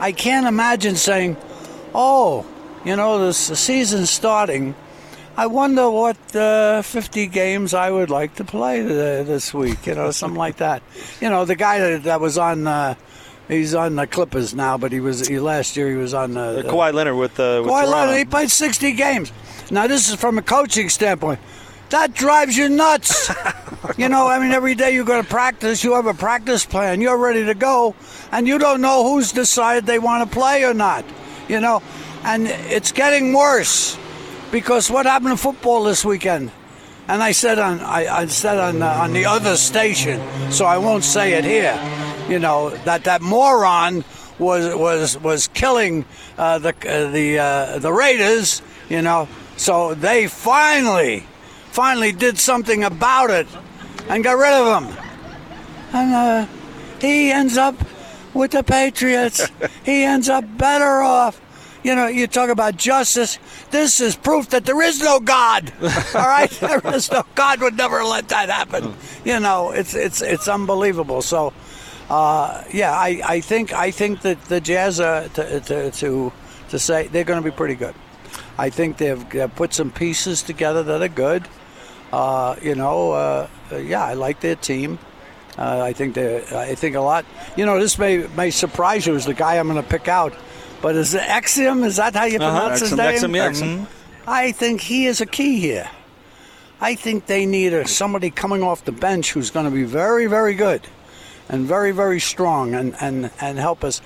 I 0.00 0.10
can't 0.10 0.48
imagine 0.48 0.96
saying, 0.96 1.36
"Oh, 1.94 2.44
you 2.84 2.96
know, 2.96 3.24
this 3.24 3.46
the 3.46 3.54
season's 3.54 4.10
starting." 4.10 4.74
I 5.36 5.46
wonder 5.46 5.88
what 5.88 6.18
uh, 6.34 6.82
50 6.82 7.28
games 7.28 7.74
I 7.74 7.92
would 7.92 8.10
like 8.10 8.34
to 8.36 8.44
play 8.44 8.82
th- 8.82 9.24
this 9.24 9.54
week, 9.54 9.86
you 9.86 9.94
know, 9.94 10.10
something 10.10 10.38
like 10.38 10.56
that. 10.56 10.82
You 11.20 11.30
know, 11.30 11.44
the 11.44 11.56
guy 11.56 11.78
that, 11.78 12.02
that 12.04 12.20
was 12.20 12.38
on, 12.38 12.66
uh, 12.66 12.96
he's 13.48 13.74
on 13.74 13.96
the 13.96 14.06
Clippers 14.06 14.54
now, 14.54 14.76
but 14.78 14.92
he 14.92 15.00
was 15.00 15.26
he, 15.26 15.38
last 15.38 15.76
year 15.76 15.90
he 15.90 15.96
was 15.96 16.14
on 16.14 16.34
the, 16.34 16.60
Uh, 16.60 16.62
Kawhi 16.70 16.92
Leonard 16.92 17.16
with, 17.16 17.38
uh, 17.38 17.60
with 17.62 17.70
Kawhi 17.70 17.84
Toronto. 17.84 17.90
Leonard, 17.90 18.18
he 18.18 18.24
played 18.24 18.50
60 18.50 18.92
games. 18.92 19.32
Now, 19.70 19.86
this 19.86 20.08
is 20.08 20.14
from 20.16 20.38
a 20.38 20.42
coaching 20.42 20.88
standpoint. 20.88 21.40
That 21.90 22.14
drives 22.14 22.56
you 22.56 22.68
nuts. 22.68 23.30
you 23.96 24.08
know, 24.08 24.26
I 24.26 24.38
mean, 24.38 24.50
every 24.52 24.74
day 24.74 24.92
you 24.94 25.04
go 25.04 25.20
to 25.20 25.28
practice, 25.28 25.84
you 25.84 25.94
have 25.94 26.06
a 26.06 26.14
practice 26.14 26.64
plan, 26.64 27.00
you're 27.00 27.16
ready 27.18 27.44
to 27.44 27.54
go, 27.54 27.94
and 28.32 28.48
you 28.48 28.58
don't 28.58 28.80
know 28.80 29.04
who's 29.04 29.32
decided 29.32 29.86
they 29.86 29.98
want 29.98 30.28
to 30.28 30.34
play 30.34 30.64
or 30.64 30.74
not. 30.74 31.04
You 31.48 31.60
know, 31.60 31.82
and 32.24 32.46
it's 32.48 32.90
getting 32.92 33.32
worse 33.32 33.98
because 34.50 34.90
what 34.90 35.04
happened 35.06 35.32
to 35.32 35.36
football 35.36 35.84
this 35.84 36.04
weekend? 36.04 36.50
And 37.06 37.22
I 37.22 37.32
said 37.32 37.58
on 37.58 37.80
I, 37.80 38.06
I 38.06 38.26
said 38.26 38.58
on 38.58 38.82
uh, 38.82 38.86
on 38.86 39.12
the 39.12 39.26
other 39.26 39.56
station, 39.56 40.20
so 40.50 40.64
I 40.64 40.78
won't 40.78 41.04
say 41.04 41.34
it 41.34 41.44
here. 41.44 41.78
You 42.28 42.38
know 42.38 42.70
that 42.84 43.04
that 43.04 43.20
moron 43.20 44.04
was 44.38 44.74
was 44.74 45.18
was 45.18 45.48
killing 45.48 46.06
uh, 46.38 46.58
the 46.58 46.70
uh, 46.70 47.10
the 47.10 47.38
uh, 47.38 47.78
the 47.78 47.92
Raiders. 47.92 48.62
You 48.88 49.02
know, 49.02 49.28
so 49.56 49.94
they 49.94 50.28
finally 50.28 51.24
finally 51.70 52.12
did 52.12 52.38
something 52.38 52.84
about 52.84 53.30
it 53.30 53.48
and 54.08 54.24
got 54.24 54.38
rid 54.38 54.52
of 54.52 54.82
him. 54.82 54.96
And 55.92 56.14
uh, 56.14 56.46
he 57.00 57.30
ends 57.30 57.56
up 57.56 57.76
with 58.32 58.52
the 58.52 58.62
Patriots. 58.62 59.50
he 59.84 60.04
ends 60.04 60.28
up 60.28 60.44
better 60.56 61.02
off. 61.02 61.40
You 61.84 61.94
know, 61.94 62.06
you 62.08 62.26
talk 62.26 62.48
about 62.48 62.76
justice. 62.76 63.38
This 63.70 64.00
is 64.00 64.16
proof 64.16 64.48
that 64.50 64.64
there 64.64 64.80
is 64.82 65.00
no 65.00 65.20
God. 65.20 65.72
All 65.82 66.26
right, 66.26 66.50
there 66.60 66.80
is 66.94 67.12
no 67.12 67.24
God 67.36 67.60
would 67.60 67.76
never 67.76 68.02
let 68.02 68.28
that 68.28 68.48
happen. 68.48 68.94
You 69.24 69.38
know, 69.38 69.70
it's 69.70 69.94
it's 69.94 70.22
it's 70.22 70.48
unbelievable. 70.48 71.22
So, 71.22 71.52
uh, 72.10 72.64
yeah, 72.72 72.90
I, 72.90 73.20
I 73.24 73.40
think 73.40 73.72
I 73.72 73.90
think 73.92 74.22
that 74.22 74.42
the 74.46 74.60
Jazz 74.60 74.98
uh, 74.98 75.28
to, 75.34 75.60
to 75.60 75.90
to 75.90 76.32
to 76.70 76.78
say 76.78 77.06
they're 77.08 77.24
going 77.24 77.42
to 77.42 77.48
be 77.48 77.54
pretty 77.54 77.74
good. 77.74 77.94
I 78.58 78.70
think 78.70 78.96
they've, 78.96 79.28
they've 79.30 79.54
put 79.54 79.74
some 79.74 79.90
pieces 79.90 80.42
together 80.42 80.82
that 80.84 81.02
are 81.02 81.08
good. 81.08 81.46
Uh, 82.12 82.56
you 82.62 82.74
know, 82.74 83.12
uh, 83.12 83.48
yeah, 83.76 84.04
I 84.04 84.14
like 84.14 84.40
their 84.40 84.56
team. 84.56 84.98
Uh, 85.58 85.82
I 85.82 85.92
think 85.92 86.14
they, 86.14 86.42
I 86.52 86.74
think 86.74 86.96
a 86.96 87.00
lot. 87.00 87.24
You 87.56 87.66
know, 87.66 87.78
this 87.78 87.98
may 87.98 88.26
may 88.36 88.50
surprise 88.50 89.06
you 89.06 89.14
as 89.14 89.26
the 89.26 89.34
guy 89.34 89.58
I'm 89.58 89.68
going 89.68 89.82
to 89.82 89.88
pick 89.88 90.08
out, 90.08 90.32
but 90.84 90.96
is 90.96 91.14
it 91.14 91.22
Exium? 91.22 91.82
Is 91.82 91.96
that 91.96 92.14
how 92.14 92.24
you 92.24 92.36
uh-huh. 92.36 92.60
pronounce 92.60 92.80
his 92.80 92.92
name? 92.92 93.14
Exum, 93.14 93.78
yeah. 93.80 93.86
I 94.26 94.52
think 94.52 94.82
he 94.82 95.06
is 95.06 95.22
a 95.22 95.24
key 95.24 95.58
here. 95.58 95.88
I 96.78 96.94
think 96.94 97.24
they 97.24 97.46
need 97.46 97.72
a, 97.72 97.88
somebody 97.88 98.28
coming 98.28 98.62
off 98.62 98.84
the 98.84 98.92
bench 98.92 99.32
who's 99.32 99.50
going 99.50 99.64
to 99.64 99.70
be 99.70 99.84
very, 99.84 100.26
very 100.26 100.52
good 100.54 100.86
and 101.48 101.64
very, 101.64 101.92
very 101.92 102.20
strong 102.20 102.74
and, 102.74 102.94
and, 103.00 103.30
and 103.40 103.58
help 103.58 103.82
us. 103.82 104.02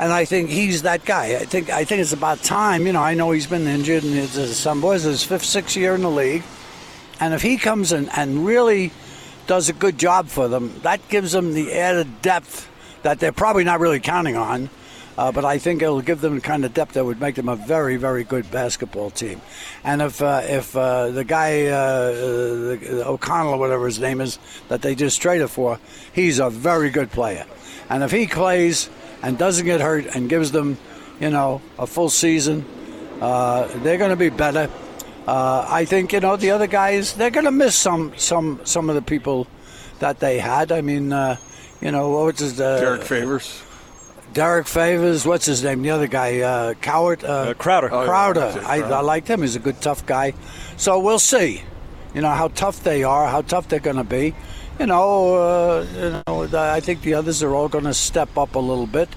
And 0.00 0.12
I 0.12 0.24
think 0.24 0.50
he's 0.50 0.82
that 0.82 1.04
guy. 1.04 1.36
I 1.36 1.44
think 1.44 1.70
I 1.70 1.84
think 1.84 2.00
it's 2.00 2.12
about 2.12 2.42
time. 2.42 2.88
You 2.88 2.92
know, 2.92 3.02
I 3.02 3.14
know 3.14 3.30
he's 3.30 3.46
been 3.46 3.68
injured 3.68 4.02
and 4.02 4.12
his, 4.12 4.34
his 4.34 4.56
son 4.56 4.80
boys 4.80 5.04
his 5.04 5.22
fifth, 5.22 5.44
sixth 5.44 5.76
year 5.76 5.94
in 5.94 6.02
the 6.02 6.10
league. 6.10 6.42
And 7.20 7.34
if 7.34 7.42
he 7.42 7.56
comes 7.56 7.92
in 7.92 8.08
and 8.08 8.44
really 8.44 8.90
does 9.46 9.68
a 9.68 9.72
good 9.72 9.96
job 9.96 10.26
for 10.26 10.48
them, 10.48 10.74
that 10.82 11.08
gives 11.08 11.30
them 11.30 11.54
the 11.54 11.72
added 11.74 12.20
depth 12.20 12.68
that 13.02 13.20
they're 13.20 13.30
probably 13.30 13.62
not 13.62 13.78
really 13.78 14.00
counting 14.00 14.36
on. 14.36 14.70
Uh, 15.20 15.30
but 15.30 15.44
I 15.44 15.58
think 15.58 15.82
it'll 15.82 16.00
give 16.00 16.22
them 16.22 16.36
the 16.36 16.40
kind 16.40 16.64
of 16.64 16.72
depth 16.72 16.94
that 16.94 17.04
would 17.04 17.20
make 17.20 17.34
them 17.34 17.50
a 17.50 17.54
very, 17.54 17.98
very 17.98 18.24
good 18.24 18.50
basketball 18.50 19.10
team. 19.10 19.42
And 19.84 20.00
if 20.00 20.22
uh, 20.22 20.40
if 20.44 20.74
uh, 20.74 21.10
the 21.10 21.24
guy 21.24 21.66
uh, 21.66 22.10
the, 22.10 23.02
O'Connell 23.04 23.52
or 23.52 23.58
whatever 23.58 23.84
his 23.84 24.00
name 24.00 24.22
is 24.22 24.38
that 24.68 24.80
they 24.80 24.94
just 24.94 25.20
traded 25.20 25.50
for, 25.50 25.78
he's 26.14 26.38
a 26.38 26.48
very 26.48 26.88
good 26.88 27.10
player. 27.10 27.44
And 27.90 28.02
if 28.02 28.10
he 28.10 28.26
plays 28.28 28.88
and 29.22 29.36
doesn't 29.36 29.66
get 29.66 29.82
hurt 29.82 30.06
and 30.06 30.30
gives 30.30 30.52
them, 30.52 30.78
you 31.20 31.28
know, 31.28 31.60
a 31.78 31.86
full 31.86 32.08
season, 32.08 32.64
uh, 33.20 33.68
they're 33.82 33.98
going 33.98 34.08
to 34.08 34.16
be 34.16 34.30
better. 34.30 34.70
Uh, 35.26 35.66
I 35.68 35.84
think 35.84 36.14
you 36.14 36.20
know 36.20 36.36
the 36.36 36.52
other 36.52 36.66
guys 36.66 37.12
they're 37.12 37.30
going 37.30 37.44
to 37.44 37.52
miss 37.52 37.76
some 37.76 38.14
some 38.16 38.62
some 38.64 38.88
of 38.88 38.94
the 38.94 39.02
people 39.02 39.46
that 39.98 40.18
they 40.18 40.38
had. 40.38 40.72
I 40.72 40.80
mean, 40.80 41.10
you 41.82 41.90
know, 41.92 42.08
what 42.08 42.24
was 42.24 42.38
his 42.38 42.56
Derrick 42.56 43.02
Favors. 43.02 43.64
Derrick 44.32 44.66
Favors, 44.68 45.26
what's 45.26 45.46
his 45.46 45.64
name? 45.64 45.82
The 45.82 45.90
other 45.90 46.06
guy, 46.06 46.40
uh, 46.40 46.74
Coward, 46.74 47.24
uh, 47.24 47.28
Uh, 47.50 47.54
Crowder. 47.54 47.88
Oh, 47.92 48.00
yeah, 48.02 48.06
Crowder. 48.06 48.40
that's 48.40 48.56
I, 48.64 48.78
Crowder. 48.78 48.94
I 48.94 49.00
liked 49.00 49.28
him. 49.28 49.42
He's 49.42 49.56
a 49.56 49.60
good, 49.60 49.80
tough 49.80 50.06
guy. 50.06 50.34
So 50.76 51.00
we'll 51.00 51.18
see. 51.18 51.62
You 52.14 52.22
know 52.22 52.30
how 52.30 52.48
tough 52.48 52.82
they 52.82 53.02
are, 53.04 53.28
how 53.28 53.42
tough 53.42 53.68
they're 53.68 53.78
going 53.80 53.96
to 53.96 54.04
be. 54.04 54.34
You 54.78 54.86
know, 54.86 55.34
uh, 55.36 55.86
you 55.94 56.22
know, 56.26 56.48
I 56.72 56.80
think 56.80 57.02
the 57.02 57.14
others 57.14 57.42
are 57.42 57.54
all 57.54 57.68
going 57.68 57.84
to 57.84 57.94
step 57.94 58.36
up 58.38 58.54
a 58.54 58.58
little 58.58 58.86
bit. 58.86 59.08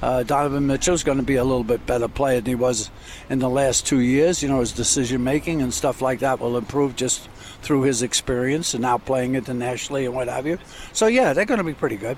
Uh, 0.00 0.22
Donovan 0.22 0.66
Mitchell's 0.66 1.02
going 1.02 1.18
to 1.18 1.24
be 1.24 1.34
a 1.36 1.44
little 1.44 1.64
bit 1.64 1.84
better 1.84 2.06
player 2.06 2.36
than 2.40 2.46
he 2.46 2.54
was 2.54 2.90
in 3.28 3.40
the 3.40 3.48
last 3.48 3.84
two 3.84 3.98
years. 3.98 4.42
You 4.42 4.48
know, 4.48 4.60
his 4.60 4.72
decision 4.72 5.24
making 5.24 5.60
and 5.60 5.74
stuff 5.74 6.00
like 6.00 6.20
that 6.20 6.38
will 6.40 6.56
improve 6.56 6.94
just 6.94 7.28
through 7.62 7.82
his 7.82 8.02
experience 8.02 8.74
and 8.74 8.82
now 8.82 8.96
playing 8.98 9.34
internationally 9.34 10.06
and 10.06 10.14
what 10.14 10.28
have 10.28 10.46
you. 10.46 10.58
So 10.92 11.06
yeah, 11.08 11.32
they're 11.32 11.44
going 11.46 11.58
to 11.58 11.64
be 11.64 11.74
pretty 11.74 11.96
good. 11.96 12.16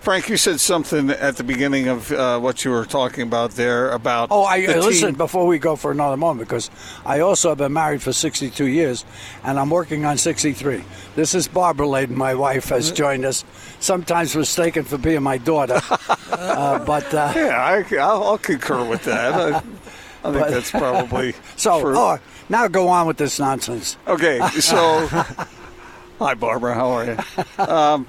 Frank, 0.00 0.28
you 0.28 0.36
said 0.36 0.58
something 0.60 1.10
at 1.10 1.36
the 1.36 1.44
beginning 1.44 1.88
of 1.88 2.10
uh, 2.12 2.38
what 2.38 2.64
you 2.64 2.70
were 2.70 2.86
talking 2.86 3.24
about 3.24 3.50
there 3.52 3.90
about. 3.90 4.28
Oh, 4.30 4.44
I 4.44 4.64
team. 4.64 4.80
listen 4.80 5.14
before 5.16 5.46
we 5.46 5.58
go 5.58 5.76
for 5.76 5.90
another 5.90 6.16
moment 6.16 6.48
because 6.48 6.70
I 7.04 7.20
also 7.20 7.50
have 7.50 7.58
been 7.58 7.72
married 7.74 8.00
for 8.00 8.12
62 8.12 8.66
years 8.68 9.04
and 9.44 9.58
I'm 9.58 9.68
working 9.70 10.04
on 10.06 10.16
63. 10.16 10.82
This 11.14 11.34
is 11.34 11.46
Barbara 11.48 11.86
Layden, 11.86 12.10
my 12.10 12.34
wife, 12.34 12.68
has 12.70 12.90
joined 12.92 13.24
us. 13.26 13.44
Sometimes 13.80 14.34
mistaken 14.34 14.84
for 14.84 14.98
being 14.98 15.22
my 15.22 15.36
daughter, 15.36 15.80
uh, 16.30 16.78
but 16.84 17.12
uh, 17.12 17.32
Yeah, 17.34 17.60
I, 17.60 17.96
I'll, 17.96 18.22
I'll 18.22 18.38
concur 18.38 18.88
with 18.88 19.02
that. 19.04 19.34
I, 19.34 19.56
I 19.58 19.60
think 19.60 19.74
But- 20.22 20.50
that's 20.50 20.70
probably 20.70 21.34
so 21.56 21.80
true. 21.80 21.98
oh, 21.98 22.18
now 22.48 22.66
go 22.68 22.88
on 22.88 23.06
with 23.08 23.18
this 23.18 23.38
nonsense. 23.38 23.96
Okay, 24.06 24.38
so 24.60 25.06
hi, 26.18 26.34
Barbara. 26.34 26.74
How 26.74 26.88
are 26.90 27.04
you? 27.04 27.18
Um, 27.62 28.06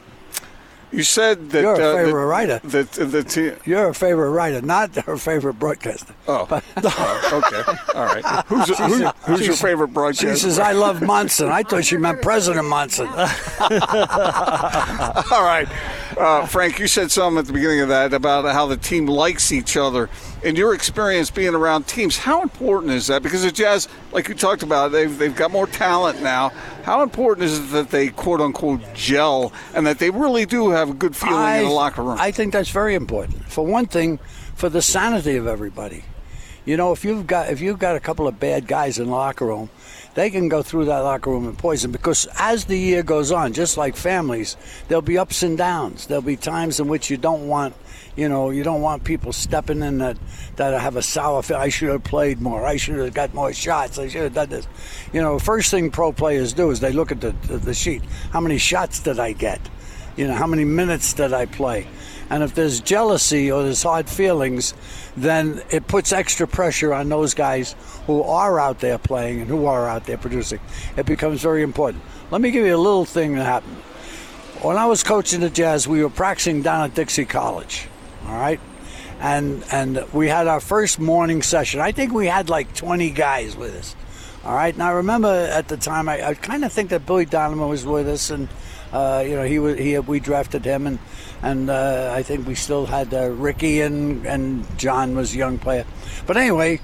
you 0.92 1.04
said 1.04 1.52
that 1.52 1.62
You're 1.62 1.80
a 1.80 1.94
uh, 1.94 1.96
favorite 2.04 2.26
writer. 2.26 2.60
That 2.64 2.92
the, 2.92 3.06
the. 3.06 3.58
You're 3.66 3.90
a 3.90 3.94
favorite 3.94 4.32
writer, 4.32 4.62
not 4.62 4.96
her 5.06 5.18
favorite 5.18 5.56
broadcaster. 5.60 6.14
Oh, 6.32 6.44
okay, 6.44 7.64
all 7.96 8.06
right. 8.06 8.24
Who's, 8.46 8.78
who, 8.78 9.08
who's 9.24 9.48
your 9.48 9.56
favorite 9.56 9.88
broadcaster? 9.88 10.36
She 10.36 10.42
says, 10.42 10.60
"I 10.60 10.74
love 10.74 11.02
Monson." 11.02 11.50
I 11.50 11.64
thought 11.64 11.86
she 11.86 11.98
meant 11.98 12.22
President 12.22 12.68
Monson. 12.68 13.08
All 13.10 13.16
right. 15.44 15.68
Uh, 16.20 16.46
Frank, 16.46 16.80
you 16.80 16.88
said 16.88 17.10
something 17.10 17.40
at 17.40 17.46
the 17.46 17.54
beginning 17.54 17.80
of 17.80 17.88
that 17.88 18.14
about 18.14 18.44
how 18.54 18.66
the 18.66 18.76
team 18.76 19.06
likes 19.06 19.54
each 19.54 19.78
other. 19.78 20.10
In 20.44 20.58
your 20.58 20.74
experience 20.74 21.32
being 21.32 21.56
around 21.56 21.88
teams, 21.88 22.18
how 22.18 22.42
important 22.42 22.92
is 22.92 23.08
that? 23.08 23.24
Because 23.24 23.44
the 23.44 23.52
Jazz, 23.52 23.88
like 24.12 24.28
you 24.28 24.36
talked 24.36 24.62
about, 24.62 24.92
they've, 24.92 25.18
they've 25.18 25.34
got 25.34 25.50
more 25.50 25.66
talent 25.66 26.22
now. 26.22 26.50
How 26.84 27.04
important 27.04 27.46
is 27.46 27.58
it 27.58 27.72
that 27.72 27.90
they, 27.92 28.10
quote 28.10 28.42
unquote, 28.42 28.82
gel 28.94 29.54
and 29.74 29.88
that 29.88 30.00
they 30.00 30.10
really 30.10 30.46
do 30.46 30.72
have 30.72 30.90
a 30.90 30.94
good 30.94 31.16
feeling 31.16 31.60
in 31.60 31.64
the 31.64 31.70
locker 31.70 32.04
room? 32.04 32.18
I 32.20 32.32
think 32.32 32.52
that's 32.52 32.70
very 32.70 32.96
important. 32.96 33.46
For 33.46 33.66
one 33.66 33.86
thing, 33.86 34.20
for 34.56 34.68
the 34.68 34.82
sanity 34.82 35.38
of 35.38 35.48
everybody. 35.48 36.04
You 36.66 36.76
know, 36.76 36.92
if 36.92 37.06
you've 37.06 37.28
got 37.28 37.50
if 37.50 37.62
you've 37.62 37.80
got 37.80 37.96
a 37.96 38.00
couple 38.02 38.28
of 38.28 38.42
bad 38.42 38.68
guys 38.68 39.00
in 39.00 39.06
the 39.06 39.12
locker 39.12 39.46
room, 39.46 39.70
they 40.20 40.30
can 40.30 40.50
go 40.50 40.62
through 40.62 40.84
that 40.84 41.00
locker 41.00 41.30
room 41.30 41.48
and 41.48 41.58
poison. 41.58 41.94
Because 41.94 42.28
as 42.38 42.66
the 42.66 42.78
year 42.78 43.04
goes 43.04 43.32
on, 43.32 43.54
just 43.54 43.78
like 43.78 43.96
families, 43.96 44.58
there'll 44.90 45.02
be 45.02 45.18
ups 45.18 45.44
and 45.44 45.58
downs. 45.58 46.08
There'll 46.08 46.22
be 46.22 46.36
times 46.36 46.78
in 46.82 46.90
which 46.90 47.10
you 47.10 47.16
don't 47.16 47.48
want, 47.48 47.74
you 48.18 48.28
know, 48.28 48.50
you 48.50 48.62
don't 48.62 48.82
want 48.82 49.06
people 49.06 49.32
stepping 49.32 49.82
in 49.82 50.00
that 50.00 50.18
that 50.58 50.78
have 50.82 50.98
a 50.98 51.02
sour 51.02 51.42
feel. 51.42 51.56
I 51.56 51.70
should 51.70 51.88
have 51.88 52.04
played 52.04 52.42
more. 52.42 52.66
I 52.66 52.76
should 52.76 52.98
have 52.98 53.14
got 53.14 53.34
more 53.34 53.54
shots. 53.54 53.98
I 53.98 54.10
should 54.10 54.24
have 54.24 54.34
done 54.34 54.50
this. 54.50 54.68
You 55.14 55.22
know, 55.22 55.40
first 55.40 55.72
thing 55.72 55.90
pro 55.90 56.12
players 56.12 56.52
do 56.52 56.70
is 56.70 56.82
they 56.82 56.92
look 56.92 57.14
at 57.14 57.22
the 57.22 57.32
the, 57.48 57.58
the 57.58 57.74
sheet. 57.74 58.04
How 58.32 58.42
many 58.42 58.58
shots 58.58 59.00
did 59.00 59.20
I 59.20 59.32
get? 59.32 59.62
You 60.18 60.28
know, 60.28 60.36
how 60.36 60.48
many 60.48 60.66
minutes 60.66 61.14
did 61.14 61.32
I 61.32 61.46
play? 61.46 61.88
And 62.30 62.44
if 62.44 62.54
there's 62.54 62.80
jealousy 62.80 63.52
or 63.52 63.64
there's 63.64 63.82
hard 63.82 64.08
feelings, 64.08 64.74
then 65.18 65.62
it 65.70 65.88
puts 65.88 66.12
extra 66.12 66.48
pressure 66.48 66.94
on 66.94 67.10
those 67.10 67.34
guys 67.34 67.76
who 68.06 68.22
are 68.22 68.60
out 68.60 68.80
there 68.80 68.98
playing 68.98 69.42
and 69.42 69.50
who 69.50 69.66
are 69.66 69.90
out 69.90 70.06
there 70.06 70.18
producing. 70.18 70.60
It 70.96 71.06
becomes 71.06 71.42
very 71.42 71.64
important. 71.64 72.04
Let 72.32 72.42
me 72.42 72.52
give 72.52 72.66
you 72.66 72.76
a 72.76 72.78
little 72.78 73.06
thing 73.06 73.36
that 73.36 73.46
happened. 73.46 73.78
When 74.62 74.78
I 74.78 74.86
was 74.86 75.04
coaching 75.04 75.40
the 75.40 75.50
Jazz, 75.50 75.88
we 75.88 76.04
were 76.04 76.10
practicing 76.10 76.62
down 76.62 76.86
at 76.86 76.94
Dixie 76.94 77.26
College. 77.26 77.88
All 78.28 78.36
right? 78.36 78.60
And 79.22 79.64
and 79.72 80.06
we 80.14 80.28
had 80.28 80.48
our 80.48 80.60
first 80.60 81.00
morning 81.00 81.42
session. 81.42 81.82
I 81.82 81.92
think 81.92 82.14
we 82.14 82.28
had 82.28 82.50
like 82.50 82.74
20 82.76 83.10
guys 83.10 83.56
with 83.58 83.76
us. 83.76 83.96
All 84.46 84.54
right. 84.54 84.76
Now 84.76 84.90
I 84.90 84.92
remember 84.92 85.28
at 85.28 85.68
the 85.68 85.78
time, 85.78 86.08
I, 86.08 86.28
I 86.30 86.34
kind 86.34 86.64
of 86.64 86.72
think 86.72 86.92
that 86.92 87.06
Billy 87.06 87.26
Donovan 87.26 87.68
was 87.68 87.86
with 87.86 88.08
us, 88.08 88.30
and 88.30 88.48
uh, 88.92 89.24
you 89.26 89.36
know 89.36 89.44
he 89.44 89.60
was 89.60 89.78
he 89.78 89.98
we 90.00 90.20
drafted 90.20 90.66
him, 90.66 90.88
and 90.88 91.00
and 91.42 91.70
uh, 91.70 92.12
I 92.16 92.24
think 92.24 92.48
we 92.48 92.56
still 92.56 92.86
had 92.86 93.14
uh, 93.14 93.30
Ricky 93.30 93.82
and 93.82 94.26
and 94.26 94.66
John 94.78 95.16
was 95.16 95.34
a 95.34 95.38
young 95.38 95.58
player. 95.58 95.86
But 96.26 96.38
anyway, 96.38 96.82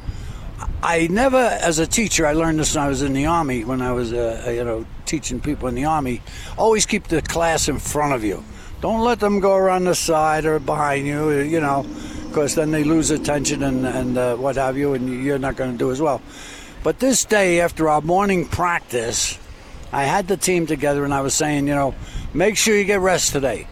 I 0.84 1.08
never, 1.08 1.38
as 1.38 1.80
a 1.80 1.88
teacher, 1.88 2.28
I 2.28 2.34
learned 2.34 2.60
this 2.60 2.76
when 2.76 2.84
I 2.86 2.88
was 2.88 3.02
in 3.02 3.14
the 3.14 3.26
army. 3.26 3.64
When 3.64 3.82
I 3.82 3.92
was, 3.92 4.14
uh, 4.14 4.52
you 4.54 4.64
know, 4.64 4.86
teaching 5.06 5.40
people 5.40 5.68
in 5.68 5.76
the 5.76 5.86
army, 5.86 6.22
always 6.58 6.86
keep 6.86 7.06
the 7.06 7.22
class 7.22 7.68
in 7.68 7.80
front 7.80 8.14
of 8.14 8.24
you. 8.24 8.44
Don't 8.82 9.02
let 9.02 9.20
them 9.20 9.40
go 9.40 9.56
around 9.56 9.86
the 9.86 9.96
side 9.96 10.46
or 10.46 10.60
behind 10.60 11.08
you. 11.08 11.32
You 11.32 11.60
know, 11.60 11.86
because 12.28 12.56
then 12.56 12.72
they 12.72 12.84
lose 12.84 13.12
attention 13.12 13.64
and 13.64 13.86
and 13.86 14.18
uh, 14.18 14.36
what 14.36 14.58
have 14.58 14.78
you, 14.78 14.94
and 14.94 15.24
you're 15.24 15.40
not 15.40 15.56
going 15.56 15.72
to 15.72 15.78
do 15.78 15.92
as 15.92 16.02
well. 16.02 16.22
But 16.84 17.00
this 17.00 17.26
day, 17.26 17.62
after 17.62 17.90
our 17.90 18.02
morning 18.02 18.48
practice, 18.48 19.40
I 19.96 20.04
had 20.04 20.28
the 20.28 20.36
team 20.36 20.68
together, 20.68 21.06
and 21.06 21.14
I 21.14 21.22
was 21.22 21.34
saying, 21.34 21.70
you 21.70 21.74
know, 21.74 21.96
make 22.34 22.58
sure 22.58 22.76
you 22.76 22.84
get 22.84 23.00
rest 23.00 23.32
today. 23.32 23.66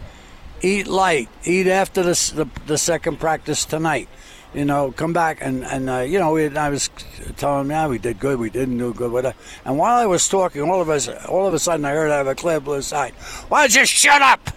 Eat 0.61 0.87
light. 0.87 1.27
Eat 1.43 1.67
after 1.67 2.01
the, 2.01 2.31
the, 2.33 2.47
the 2.65 2.77
second 2.77 3.19
practice 3.19 3.65
tonight. 3.65 4.07
you 4.53 4.63
know, 4.63 4.93
come 4.93 5.11
back 5.11 5.39
and 5.41 5.65
and 5.65 5.89
uh, 5.89 5.99
you 5.99 6.19
know, 6.19 6.31
we, 6.31 6.55
I 6.55 6.69
was 6.69 6.89
telling 7.35 7.65
him, 7.65 7.71
yeah, 7.71 7.87
we 7.87 7.97
did 7.97 8.19
good, 8.19 8.39
we 8.39 8.49
didn't 8.49 8.77
do 8.77 8.93
good, 8.93 9.11
whatever. 9.11 9.35
And 9.65 9.77
while 9.77 9.95
I 9.95 10.05
was 10.05 10.29
talking, 10.29 10.61
all 10.61 10.79
of 10.79 10.89
us, 10.89 11.09
all 11.27 11.45
of 11.45 11.53
a 11.53 11.59
sudden, 11.59 11.83
I 11.83 11.91
heard 11.91 12.09
out 12.09 12.21
of 12.21 12.27
a 12.27 12.35
clear 12.35 12.61
blue 12.61 12.81
side, 12.81 13.13
"Why 13.49 13.63
don't 13.63 13.75
you 13.75 13.85
shut 13.85 14.21
up? 14.21 14.49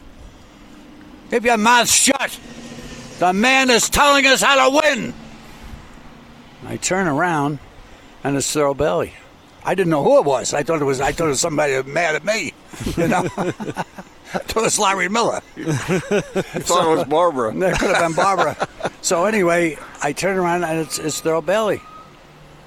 Keep 1.31 1.45
your 1.45 1.57
mouth 1.57 1.91
shut. 1.91 2.39
The 3.19 3.33
man 3.33 3.71
is 3.71 3.91
telling 3.91 4.25
us 4.27 4.41
how 4.41 4.69
to 4.69 4.81
win." 4.83 5.15
I 6.67 6.77
turn 6.77 7.09
around, 7.09 7.59
and 8.23 8.37
it's 8.37 8.55
Thurl 8.55 8.77
Bailey. 8.77 9.15
I 9.67 9.75
didn't 9.75 9.91
know 9.91 10.05
who 10.05 10.19
it 10.19 10.25
was. 10.25 10.55
I 10.55 10.63
thought 10.63 10.81
it 10.81 10.85
was. 10.85 11.01
I 11.01 11.11
thought 11.11 11.27
it 11.27 11.31
was 11.31 11.41
somebody 11.41 11.83
mad 11.83 12.15
at 12.15 12.25
me. 12.25 12.53
You 12.97 13.09
know, 13.09 13.25
I 13.37 14.39
thought 14.39 14.57
it 14.59 14.63
was 14.63 14.79
Larry 14.79 15.09
Miller. 15.09 15.41
I 15.57 15.71
thought 16.61 16.93
it 16.93 16.97
was 16.97 17.05
Barbara. 17.05 17.51
It 17.51 17.79
could 17.79 17.91
have 17.91 18.07
been 18.07 18.13
Barbara. 18.15 18.69
so 19.03 19.25
anyway, 19.25 19.77
I 20.03 20.13
turn 20.13 20.39
around 20.39 20.63
and 20.63 20.79
it's, 20.79 21.01
it's 21.01 21.21
Thurl 21.21 21.45
Bailey, 21.45 21.83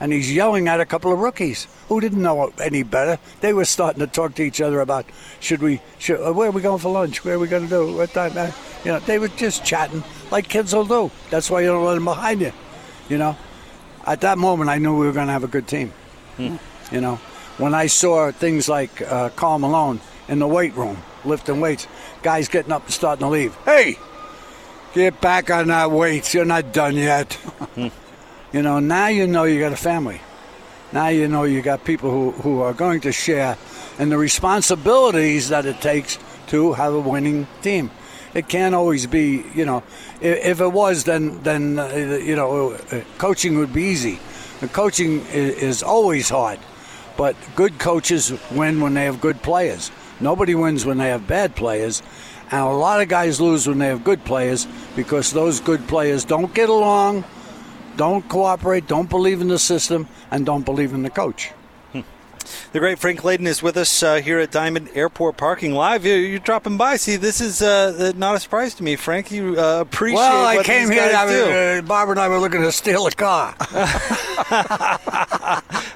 and 0.02 0.12
he's 0.12 0.34
yelling 0.34 0.68
at 0.68 0.82
a 0.82 0.86
couple 0.86 1.14
of 1.14 1.20
rookies 1.20 1.68
who 1.88 2.02
didn't 2.02 2.22
know 2.22 2.52
any 2.62 2.84
better. 2.84 3.18
They 3.40 3.54
were 3.54 3.64
starting 3.66 4.02
to 4.02 4.08
talk 4.08 4.36
to 4.36 4.44
each 4.44 4.60
other 4.60 4.82
about 4.82 5.06
should 5.40 5.62
we, 5.62 5.82
should, 6.00 6.20
uh, 6.20 6.34
where 6.34 6.50
are 6.50 6.52
we 6.52 6.62
going 6.62 6.80
for 6.80 6.92
lunch? 6.92 7.24
Where 7.24 7.36
are 7.36 7.40
we 7.40 7.48
going 7.48 7.64
to 7.64 7.70
do? 7.70 7.96
What 7.96 8.12
time? 8.12 8.38
Uh, 8.38 8.52
you 8.84 8.92
know, 8.92 9.00
they 9.00 9.20
were 9.20 9.30
just 9.30 9.64
chatting 9.64 10.04
like 10.32 10.50
kids 10.50 10.74
will 10.76 10.84
do. 10.86 11.12
That's 11.30 11.50
why 11.50 11.62
you 11.62 11.68
don't 11.68 11.86
let 11.86 11.94
them 11.96 12.04
behind 12.06 12.42
you. 12.42 12.52
You 13.08 13.18
know, 13.20 13.38
at 14.06 14.20
that 14.22 14.38
moment, 14.38 14.70
I 14.70 14.80
knew 14.80 14.98
we 15.00 15.06
were 15.06 15.14
going 15.14 15.28
to 15.28 15.34
have 15.34 15.46
a 15.46 15.48
good 15.48 15.68
team. 15.68 15.94
You 16.92 17.02
know, 17.02 17.16
when 17.58 17.74
I 17.74 17.88
saw 17.88 18.32
things 18.32 18.68
like 18.70 19.02
uh, 19.02 19.30
Karl 19.30 19.60
Malone 19.60 20.02
in 20.28 20.40
the 20.40 20.48
weight 20.48 20.74
room 20.76 20.98
lifting 21.26 21.60
weights, 21.60 21.88
guys 22.22 22.48
getting 22.48 22.72
up 22.72 22.86
and 22.86 22.94
starting 22.94 23.26
to 23.26 23.30
leave. 23.30 23.56
Hey, 23.66 23.98
get 24.94 25.20
back 25.22 25.50
on 25.50 25.68
that 25.68 25.92
weights. 25.92 26.34
You're 26.34 26.46
not 26.46 26.74
done 26.74 26.96
yet. 26.96 27.38
you 27.76 28.62
know, 28.62 28.80
now 28.80 29.08
you 29.08 29.28
know 29.28 29.44
you 29.44 29.60
got 29.60 29.74
a 29.74 29.78
family. 29.78 30.22
Now 30.92 31.10
you 31.10 31.28
know 31.28 31.44
you 31.44 31.62
got 31.62 31.84
people 31.84 32.10
who, 32.10 32.32
who 32.32 32.62
are 32.62 32.74
going 32.74 33.02
to 33.02 33.12
share 33.12 33.58
in 34.00 34.10
the 34.10 34.18
responsibilities 34.18 35.50
that 35.50 35.66
it 35.66 35.82
takes 35.82 36.18
to 36.48 36.74
have 36.74 36.94
a 36.94 37.00
winning 37.00 37.48
team. 37.62 37.92
It 38.34 38.48
can't 38.48 38.76
always 38.76 39.08
be, 39.08 39.44
you 39.54 39.66
know, 39.66 39.84
if, 40.22 40.46
if 40.46 40.62
it 40.62 40.68
was, 40.68 41.04
then 41.04 41.42
then 41.44 41.80
uh, 41.80 41.94
you 41.94 42.36
know, 42.36 42.72
uh, 42.72 43.02
coaching 43.18 43.58
would 43.58 43.74
be 43.74 43.84
easy. 43.84 44.20
The 44.62 44.68
coaching 44.68 45.26
is, 45.28 45.58
is 45.58 45.84
always 45.84 46.30
hard, 46.30 46.60
but 47.20 47.36
good 47.54 47.78
coaches 47.80 48.32
win 48.50 48.80
when 48.80 48.94
they 48.94 49.04
have 49.04 49.20
good 49.20 49.42
players. 49.42 49.92
Nobody 50.22 50.56
wins 50.56 50.86
when 50.86 51.00
they 51.00 51.10
have 51.10 51.28
bad 51.28 51.54
players, 51.54 52.02
and 52.50 52.62
a 52.62 52.70
lot 52.70 53.02
of 53.02 53.10
guys 53.10 53.42
lose 53.42 53.68
when 53.68 53.78
they 53.78 53.88
have 53.88 54.06
good 54.06 54.24
players 54.24 54.66
because 54.96 55.34
those 55.34 55.60
good 55.60 55.86
players 55.86 56.24
don't 56.24 56.54
get 56.54 56.70
along, 56.70 57.26
don't 57.98 58.26
cooperate, 58.30 58.88
don't 58.88 59.10
believe 59.10 59.42
in 59.42 59.50
the 59.50 59.60
system, 59.60 60.08
and 60.32 60.46
don't 60.46 60.64
believe 60.64 60.94
in 60.94 61.04
the 61.04 61.10
coach. 61.10 61.52
The 62.72 62.80
great 62.80 63.00
Frank 63.00 63.22
Layden 63.22 63.48
is 63.48 63.62
with 63.62 63.76
us 63.76 64.02
uh, 64.02 64.16
here 64.16 64.40
at 64.40 64.50
Diamond 64.50 64.90
Airport 64.94 65.36
Parking 65.36 65.74
Live. 65.74 66.06
You're, 66.06 66.18
you're 66.18 66.40
dropping 66.40 66.78
by. 66.78 66.96
See, 66.96 67.18
this 67.18 67.42
is 67.42 67.62
uh, 67.62 68.14
not 68.16 68.36
a 68.36 68.40
surprise 68.40 68.74
to 68.76 68.84
me, 68.84 68.96
Frank. 68.96 69.30
You 69.30 69.60
uh, 69.60 69.82
appreciate 69.82 70.16
well, 70.16 70.48
I 70.48 70.64
came 70.64 70.90
here. 70.90 71.12
I 71.14 71.28
do. 71.28 71.46
mean, 71.46 71.84
uh, 71.84 71.88
Barbara 71.88 72.14
and 72.14 72.22
I 72.22 72.30
were 72.30 72.40
looking 72.40 72.62
to 72.62 72.72
steal 72.72 73.06
a 73.08 73.12
car. 73.12 73.56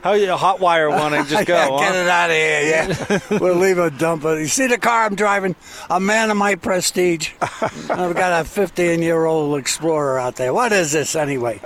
How 0.03 0.13
you 0.13 0.35
hot 0.35 0.59
wire 0.59 0.89
want 0.89 1.13
to 1.15 1.23
just 1.29 1.47
go? 1.47 1.55
Yeah, 1.55 1.69
huh? 1.69 1.79
Get 1.79 1.95
it 1.95 2.07
out 2.09 2.29
of 2.29 2.35
here, 2.35 2.61
yeah. 2.61 3.19
we'll 3.39 3.55
leave 3.55 3.77
a 3.77 3.89
dump. 3.89 4.23
You 4.23 4.47
see 4.47 4.67
the 4.67 4.77
car 4.77 5.05
I'm 5.05 5.15
driving? 5.15 5.55
A 5.89 5.99
man 5.99 6.29
of 6.29 6.37
my 6.37 6.55
prestige. 6.55 7.31
I've 7.41 8.15
got 8.15 8.41
a 8.41 8.45
15 8.45 9.01
year 9.01 9.25
old 9.25 9.57
Explorer 9.57 10.19
out 10.19 10.35
there. 10.35 10.53
What 10.53 10.73
is 10.73 10.91
this 10.91 11.15
anyway? 11.15 11.61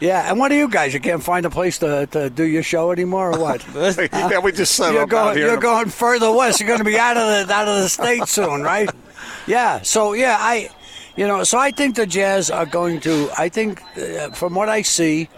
Yeah, 0.00 0.28
and 0.28 0.38
what 0.38 0.50
are 0.50 0.56
you 0.56 0.68
guys? 0.68 0.92
You 0.94 1.00
can't 1.00 1.22
find 1.22 1.46
a 1.46 1.50
place 1.50 1.78
to, 1.78 2.06
to 2.08 2.28
do 2.28 2.44
your 2.44 2.62
show 2.62 2.90
anymore 2.90 3.32
or 3.32 3.38
what? 3.40 3.64
yeah, 4.12 4.38
we 4.40 4.52
just 4.52 4.74
set 4.74 4.92
you're 4.92 5.02
up 5.02 5.08
out 5.08 5.10
going, 5.10 5.36
here. 5.36 5.46
you're 5.46 5.60
going 5.60 5.88
further 5.88 6.32
west. 6.32 6.60
You're 6.60 6.66
going 6.66 6.80
to 6.80 6.84
be 6.84 6.98
out 6.98 7.16
of 7.16 7.46
the 7.46 7.54
out 7.54 7.68
of 7.68 7.76
the 7.82 7.88
state 7.88 8.26
soon, 8.26 8.62
right? 8.62 8.90
Yeah. 9.46 9.82
So 9.82 10.12
yeah, 10.12 10.36
I, 10.40 10.70
you 11.16 11.26
know, 11.26 11.44
so 11.44 11.58
I 11.58 11.70
think 11.70 11.94
the 11.96 12.06
Jazz 12.06 12.50
are 12.50 12.66
going 12.66 13.00
to. 13.00 13.30
I 13.38 13.48
think 13.48 13.82
uh, 13.96 14.30
from 14.30 14.54
what 14.54 14.68
I 14.68 14.82
see, 14.82 15.28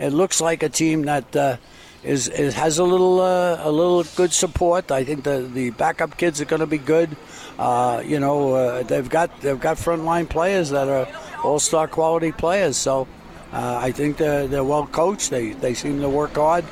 it 0.00 0.12
looks 0.12 0.40
like 0.40 0.62
a 0.62 0.68
team 0.68 1.02
that 1.02 1.36
uh, 1.36 1.56
is, 2.02 2.28
is 2.28 2.54
has 2.54 2.78
a 2.78 2.84
little 2.84 3.20
uh, 3.20 3.60
a 3.62 3.70
little 3.70 4.02
good 4.16 4.32
support. 4.32 4.90
I 4.90 5.04
think 5.04 5.24
the 5.24 5.48
the 5.52 5.70
backup 5.70 6.16
kids 6.16 6.40
are 6.40 6.46
going 6.46 6.60
to 6.60 6.66
be 6.66 6.78
good. 6.78 7.14
Uh, 7.58 8.02
you 8.04 8.18
know, 8.18 8.54
uh, 8.54 8.82
they've 8.82 9.08
got 9.08 9.40
they've 9.42 9.60
got 9.60 9.76
frontline 9.76 10.28
players 10.28 10.70
that 10.70 10.88
are 10.88 11.06
all 11.44 11.60
star 11.60 11.86
quality 11.86 12.32
players. 12.32 12.76
So. 12.76 13.06
Uh, 13.52 13.80
I 13.82 13.90
think 13.90 14.16
they're, 14.16 14.46
they're 14.46 14.62
well 14.62 14.86
coached. 14.86 15.30
They, 15.30 15.54
they 15.54 15.74
seem 15.74 16.00
to 16.02 16.08
work 16.08 16.36
hard. 16.36 16.64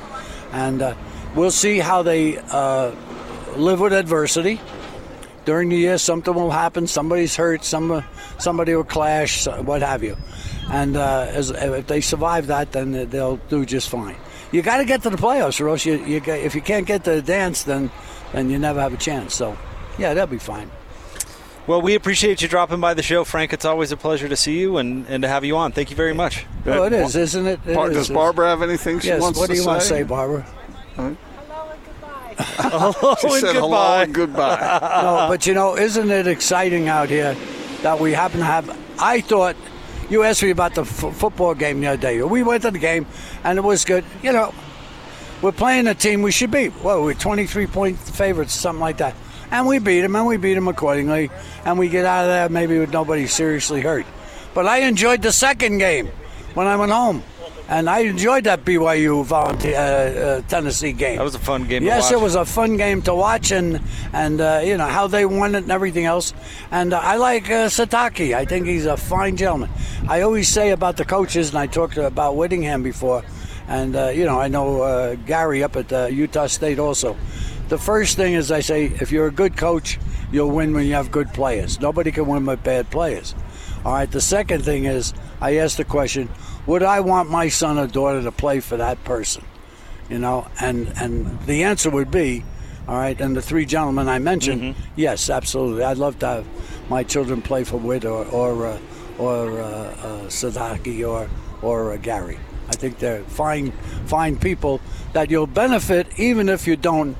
And 0.53 0.81
uh, 0.81 0.95
we'll 1.35 1.51
see 1.51 1.79
how 1.79 2.03
they 2.03 2.39
live 3.57 3.81
with 3.81 3.91
adversity. 3.91 4.61
During 5.43 5.67
the 5.67 5.75
year, 5.75 5.97
something 5.97 6.33
will 6.33 6.51
happen. 6.51 6.87
Somebody's 6.87 7.35
hurt. 7.35 7.65
Some, 7.65 8.01
somebody 8.37 8.73
will 8.75 8.85
clash, 8.85 9.45
what 9.45 9.81
have 9.81 10.03
you. 10.03 10.15
And 10.71 10.95
uh, 10.97 11.27
as, 11.29 11.49
if 11.51 11.87
they 11.87 12.01
survive 12.01 12.47
that, 12.47 12.71
then 12.71 13.09
they'll 13.09 13.37
do 13.49 13.65
just 13.65 13.89
fine. 13.89 14.15
You 14.51 14.61
got 14.61 14.77
to 14.77 14.85
get 14.85 15.01
to 15.03 15.09
the 15.09 15.17
playoffs, 15.17 15.59
or 15.61 15.69
else 15.69 15.85
you, 15.85 16.03
you 16.05 16.19
get, 16.19 16.39
if 16.41 16.53
you 16.55 16.61
can't 16.61 16.85
get 16.85 17.03
to 17.05 17.11
the 17.11 17.21
dance, 17.21 17.63
then 17.63 17.91
then 18.33 18.49
you 18.51 18.59
never 18.59 18.79
have 18.79 18.93
a 18.93 18.97
chance. 18.97 19.33
So, 19.33 19.57
yeah, 19.97 20.13
that'll 20.13 20.27
be 20.31 20.37
fine. 20.37 20.69
Well, 21.65 21.81
we 21.81 21.95
appreciate 21.95 22.41
you 22.41 22.47
dropping 22.47 22.79
by 22.79 22.93
the 22.93 23.01
show, 23.03 23.23
Frank. 23.23 23.53
It's 23.53 23.65
always 23.65 23.91
a 23.91 23.97
pleasure 23.97 24.27
to 24.29 24.35
see 24.35 24.59
you 24.59 24.77
and, 24.77 25.05
and 25.07 25.21
to 25.23 25.27
have 25.27 25.43
you 25.45 25.57
on. 25.57 25.71
Thank 25.71 25.89
you 25.91 25.95
very 25.95 26.13
much. 26.13 26.45
Oh, 26.65 26.83
it 26.83 26.93
is, 26.93 27.15
isn't 27.15 27.45
it? 27.47 27.59
It 27.65 27.75
Bar- 27.75 27.89
is. 27.91 27.97
does 27.97 28.09
Barbara 28.09 28.49
have 28.49 28.61
anything 28.61 28.99
she 28.99 29.07
Yes. 29.09 29.21
wants 29.21 29.37
What 29.39 29.47
to 29.47 29.53
do 29.53 29.57
you 29.57 29.63
say? 29.63 29.67
want 29.67 29.81
to 29.81 29.87
say, 29.87 30.03
Barbara? 30.03 30.45
Hello 32.37 33.15
She 33.21 33.27
and 33.27 33.35
said 33.41 33.55
hello 33.55 33.69
goodbye. 33.69 34.03
and 34.03 34.13
goodbye. 34.15 34.79
no, 35.01 35.25
but 35.29 35.45
you 35.45 35.53
know, 35.53 35.75
isn't 35.77 36.09
it 36.09 36.27
exciting 36.27 36.87
out 36.87 37.09
here 37.09 37.35
that 37.81 37.99
we 37.99 38.13
happen 38.13 38.39
to 38.39 38.45
have? 38.45 38.77
I 38.99 39.21
thought 39.21 39.55
you 40.09 40.23
asked 40.23 40.43
me 40.43 40.49
about 40.49 40.75
the 40.75 40.81
f- 40.81 41.15
football 41.15 41.53
game 41.55 41.81
the 41.81 41.87
other 41.87 42.01
day. 42.01 42.21
We 42.21 42.43
went 42.43 42.63
to 42.63 42.71
the 42.71 42.79
game 42.79 43.05
and 43.43 43.57
it 43.57 43.61
was 43.61 43.85
good. 43.85 44.03
You 44.23 44.33
know, 44.33 44.53
we're 45.41 45.51
playing 45.51 45.87
a 45.87 45.95
team 45.95 46.21
we 46.21 46.31
should 46.31 46.51
beat. 46.51 46.73
Well, 46.83 47.03
we're 47.03 47.13
23 47.13 47.67
point 47.67 47.97
favorites, 47.97 48.53
something 48.53 48.81
like 48.81 48.97
that. 48.97 49.15
And 49.51 49.65
we 49.65 49.79
beat 49.79 50.01
them, 50.01 50.15
and 50.15 50.27
we 50.27 50.37
beat 50.37 50.53
them 50.53 50.67
accordingly. 50.67 51.31
And 51.65 51.79
we 51.79 51.89
get 51.89 52.05
out 52.05 52.25
of 52.25 52.27
there 52.29 52.49
maybe 52.49 52.77
with 52.77 52.91
nobody 52.93 53.25
seriously 53.25 53.81
hurt. 53.81 54.05
But 54.53 54.67
I 54.67 54.79
enjoyed 54.79 55.21
the 55.21 55.31
second 55.31 55.79
game 55.79 56.07
when 56.53 56.67
I 56.67 56.75
went 56.75 56.91
home. 56.91 57.23
And 57.69 57.87
I 57.87 57.99
enjoyed 57.99 58.45
that 58.45 58.65
BYU 58.65 59.23
volunteer, 59.23 59.75
uh, 59.75 59.79
uh, 59.79 60.41
Tennessee 60.47 60.91
game. 60.91 61.17
That 61.17 61.23
was 61.23 61.35
a 61.35 61.39
fun 61.39 61.67
game 61.67 61.81
to 61.81 61.85
Yes, 61.85 62.11
it 62.11 62.19
was 62.19 62.33
a 62.33 62.43
fun 62.43 62.77
game 62.77 63.03
to 63.03 63.13
watch, 63.13 63.51
and 63.51 63.79
and 64.11 64.41
uh, 64.41 64.61
you 64.63 64.75
know 64.75 64.87
how 64.87 65.05
they 65.05 65.23
won 65.23 65.53
it 65.53 65.59
and 65.59 65.71
everything 65.71 66.05
else. 66.05 66.33
And 66.71 66.93
uh, 66.93 66.99
I 66.99 67.17
like 67.17 67.45
uh, 67.45 67.69
Sitake. 67.69 68.33
I 68.33 68.43
think 68.45 68.65
he's 68.65 68.87
a 68.87 68.97
fine 68.97 69.37
gentleman. 69.37 69.69
I 70.07 70.21
always 70.21 70.49
say 70.49 70.71
about 70.71 70.97
the 70.97 71.05
coaches, 71.05 71.49
and 71.49 71.59
I 71.59 71.67
talked 71.67 71.97
about 71.97 72.35
Whittingham 72.35 72.81
before, 72.81 73.23
and 73.67 73.95
uh, 73.95 74.07
you 74.07 74.25
know 74.25 74.39
I 74.39 74.47
know 74.47 74.81
uh, 74.81 75.13
Gary 75.27 75.61
up 75.63 75.75
at 75.75 75.93
uh, 75.93 76.07
Utah 76.07 76.47
State 76.47 76.79
also. 76.79 77.15
The 77.67 77.77
first 77.77 78.17
thing 78.17 78.33
is 78.33 78.51
I 78.51 78.61
say 78.61 78.85
if 78.85 79.11
you're 79.11 79.27
a 79.27 79.31
good 79.31 79.57
coach, 79.57 79.99
you'll 80.31 80.49
win 80.49 80.73
when 80.73 80.87
you 80.87 80.93
have 80.95 81.11
good 81.11 81.31
players. 81.35 81.79
Nobody 81.79 82.11
can 82.11 82.25
win 82.25 82.47
with 82.47 82.63
bad 82.63 82.89
players. 82.89 83.35
All 83.85 83.93
right. 83.93 84.09
The 84.09 84.21
second 84.21 84.63
thing 84.65 84.85
is 84.85 85.13
I 85.39 85.57
asked 85.57 85.77
the 85.77 85.85
question: 85.85 86.29
Would 86.69 86.83
I 86.83 86.99
want 87.01 87.29
my 87.29 87.49
son 87.49 87.77
or 87.77 87.87
daughter 87.87 88.21
to 88.21 88.31
play 88.31 88.59
for 88.59 88.77
that 88.77 89.03
person? 89.03 89.43
you 90.09 90.19
know 90.19 90.47
and 90.59 90.91
and 90.97 91.39
the 91.45 91.63
answer 91.63 91.89
would 91.89 92.11
be 92.11 92.43
all 92.87 92.97
right 92.97 93.21
and 93.21 93.37
the 93.37 93.41
three 93.41 93.65
gentlemen 93.65 94.09
i 94.09 94.19
mentioned 94.19 94.75
yes 94.95 95.29
absolutely. 95.29 95.83
I'd 95.83 95.97
love 95.97 96.17
to 96.19 96.27
have 96.27 96.47
my 96.89 97.03
children 97.03 97.41
play 97.41 97.63
for 97.63 97.77
Witt 97.77 98.03
or 98.03 98.25
or 98.25 98.65
uh, 98.65 98.79
or 99.19 99.61
uh, 99.61 99.65
uh, 99.65 100.23
Sitake 100.27 101.07
or 101.07 101.29
or 101.61 101.93
uh, 101.93 101.97
gary. 101.97 102.39
I 102.67 102.71
think 102.71 102.97
they're 102.97 103.21
fine 103.23 103.71
fine 104.07 104.37
people 104.37 104.81
that 105.13 105.29
you'll 105.29 105.47
benefit 105.47 106.07
even 106.17 106.49
if 106.49 106.65
you 106.65 106.75
don't 106.75 107.15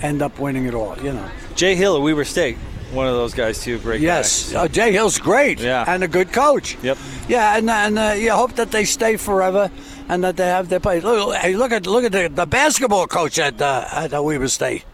end 0.00 0.22
up 0.22 0.38
winning 0.38 0.66
it 0.66 0.74
all 0.74 0.96
you 0.98 1.12
know. 1.12 1.28
Jay 1.56 1.74
Hill 1.74 1.96
at 1.96 2.02
Weber 2.02 2.24
State, 2.24 2.56
one 2.92 3.06
of 3.06 3.14
those 3.14 3.34
guys 3.34 3.62
too. 3.62 3.78
Great. 3.78 4.00
Yes, 4.00 4.52
guy. 4.52 4.64
uh, 4.64 4.68
Jay 4.68 4.92
Hill's 4.92 5.18
great. 5.18 5.60
Yeah. 5.60 5.84
and 5.86 6.02
a 6.02 6.08
good 6.08 6.32
coach. 6.32 6.76
Yep. 6.82 6.98
Yeah, 7.28 7.56
and 7.56 7.70
and 7.70 7.98
uh, 7.98 8.14
you 8.16 8.32
hope 8.32 8.54
that 8.56 8.70
they 8.70 8.84
stay 8.84 9.16
forever 9.16 9.70
and 10.08 10.24
that 10.24 10.36
they 10.36 10.46
have 10.46 10.68
their 10.68 10.80
place. 10.80 11.02
Look, 11.04 11.34
hey, 11.36 11.54
look 11.56 11.72
at 11.72 11.86
look 11.86 12.04
at 12.04 12.12
the, 12.12 12.28
the 12.28 12.46
basketball 12.46 13.06
coach 13.06 13.38
at 13.38 13.60
uh, 13.60 13.86
at 13.92 14.12
uh, 14.14 14.22
Weber 14.22 14.48
State. 14.48 14.84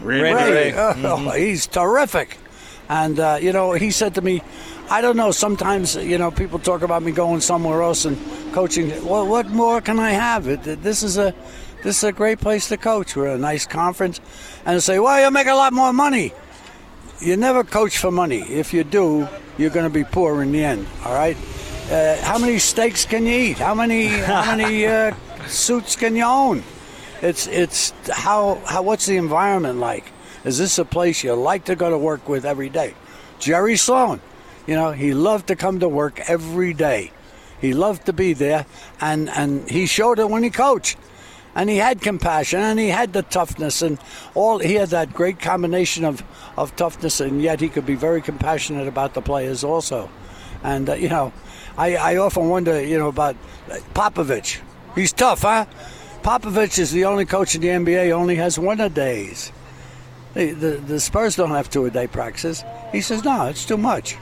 Randy 0.00 0.72
Rahe, 0.72 0.74
Rahe. 0.74 1.04
oh, 1.04 1.30
he's 1.30 1.66
terrific. 1.66 2.38
And 2.88 3.18
uh, 3.18 3.38
you 3.40 3.52
know, 3.52 3.72
he 3.72 3.90
said 3.90 4.14
to 4.16 4.20
me, 4.22 4.42
"I 4.90 5.00
don't 5.00 5.16
know. 5.16 5.30
Sometimes 5.30 5.96
you 5.96 6.18
know, 6.18 6.30
people 6.30 6.58
talk 6.58 6.82
about 6.82 7.02
me 7.02 7.12
going 7.12 7.40
somewhere 7.40 7.82
else 7.82 8.04
and 8.04 8.16
coaching. 8.52 8.88
Well, 9.04 9.26
what 9.26 9.48
more 9.48 9.80
can 9.80 9.98
I 9.98 10.10
have? 10.10 10.46
It, 10.48 10.62
this 10.82 11.02
is 11.02 11.16
a 11.18 11.34
this 11.82 11.98
is 11.98 12.04
a 12.04 12.12
great 12.12 12.40
place 12.40 12.68
to 12.68 12.76
coach. 12.76 13.16
We're 13.16 13.28
a 13.28 13.38
nice 13.38 13.66
conference, 13.66 14.20
and 14.64 14.76
they 14.76 14.80
say, 14.80 14.98
well, 14.98 15.20
you'll 15.20 15.30
make 15.30 15.46
a 15.46 15.54
lot 15.54 15.72
more 15.72 15.92
money. 15.92 16.32
You 17.20 17.36
never 17.36 17.64
coach 17.64 17.98
for 17.98 18.10
money. 18.10 18.40
If 18.42 18.74
you 18.74 18.84
do, 18.84 19.26
you're 19.56 19.70
going 19.70 19.86
to 19.86 19.92
be 19.92 20.04
poor 20.04 20.42
in 20.42 20.52
the 20.52 20.62
end. 20.62 20.86
All 21.04 21.14
right. 21.14 21.36
uh, 21.90 22.16
how 22.22 22.38
many 22.38 22.58
steaks 22.58 23.04
can 23.06 23.26
you 23.26 23.34
eat? 23.36 23.58
How 23.58 23.74
many 23.74 24.08
how 24.08 24.54
many 24.56 24.86
uh, 24.96 25.14
suits 25.46 25.96
can 25.96 26.14
you 26.16 26.24
own? 26.24 26.62
It's 27.22 27.46
it's 27.46 27.92
how 28.10 28.60
how 28.66 28.82
what's 28.82 29.06
the 29.06 29.16
environment 29.16 29.78
like? 29.78 30.04
Is 30.44 30.58
this 30.58 30.78
a 30.78 30.84
place 30.84 31.24
you 31.24 31.34
like 31.34 31.64
to 31.64 31.74
go 31.74 31.88
to 31.90 31.98
work 31.98 32.28
with 32.28 32.44
every 32.44 32.68
day? 32.68 32.94
Jerry 33.38 33.76
Sloan, 33.76 34.20
you 34.66 34.74
know, 34.74 34.92
he 34.92 35.14
loved 35.14 35.46
to 35.48 35.56
come 35.56 35.80
to 35.80 35.88
work 35.88 36.20
every 36.28 36.74
day. 36.74 37.12
He 37.60 37.72
loved 37.72 38.06
to 38.06 38.12
be 38.12 38.34
there, 38.34 38.66
and 39.00 39.30
and 39.30 39.68
he 39.70 39.86
showed 39.86 40.18
it 40.18 40.28
when 40.28 40.42
he 40.42 40.50
coached. 40.50 40.98
And 41.56 41.68
he 41.68 41.78
had 41.78 42.00
compassion, 42.02 42.60
and 42.60 42.78
he 42.78 42.88
had 42.88 43.14
the 43.14 43.22
toughness, 43.22 43.80
and 43.80 43.98
all. 44.34 44.58
He 44.58 44.74
had 44.74 44.90
that 44.90 45.12
great 45.12 45.40
combination 45.40 46.04
of, 46.04 46.22
of 46.56 46.76
toughness, 46.76 47.18
and 47.18 47.42
yet 47.42 47.60
he 47.60 47.68
could 47.70 47.86
be 47.86 47.94
very 47.96 48.20
compassionate 48.20 48.86
about 48.86 49.14
the 49.14 49.22
players 49.22 49.64
also. 49.64 50.08
And 50.62 50.90
uh, 50.90 50.94
you 50.94 51.08
know, 51.08 51.32
I, 51.78 51.96
I 51.96 52.16
often 52.16 52.50
wonder, 52.50 52.84
you 52.84 52.98
know, 52.98 53.08
about 53.08 53.36
Popovich. 53.94 54.60
He's 54.94 55.12
tough, 55.12 55.42
huh? 55.42 55.64
Popovich 56.22 56.78
is 56.78 56.92
the 56.92 57.04
only 57.06 57.24
coach 57.24 57.54
in 57.54 57.62
the 57.62 57.68
NBA 57.68 58.10
only 58.12 58.36
has 58.36 58.58
one 58.58 58.80
a 58.80 58.88
days. 58.88 59.50
The, 60.34 60.52
the, 60.52 60.70
the 60.76 61.00
Spurs 61.00 61.36
don't 61.36 61.52
have 61.52 61.70
two 61.70 61.86
a 61.86 61.90
day 61.90 62.06
practices. 62.06 62.64
He 62.92 63.00
says, 63.00 63.24
no, 63.24 63.46
it's 63.46 63.64
too 63.64 63.78
much. 63.78 64.18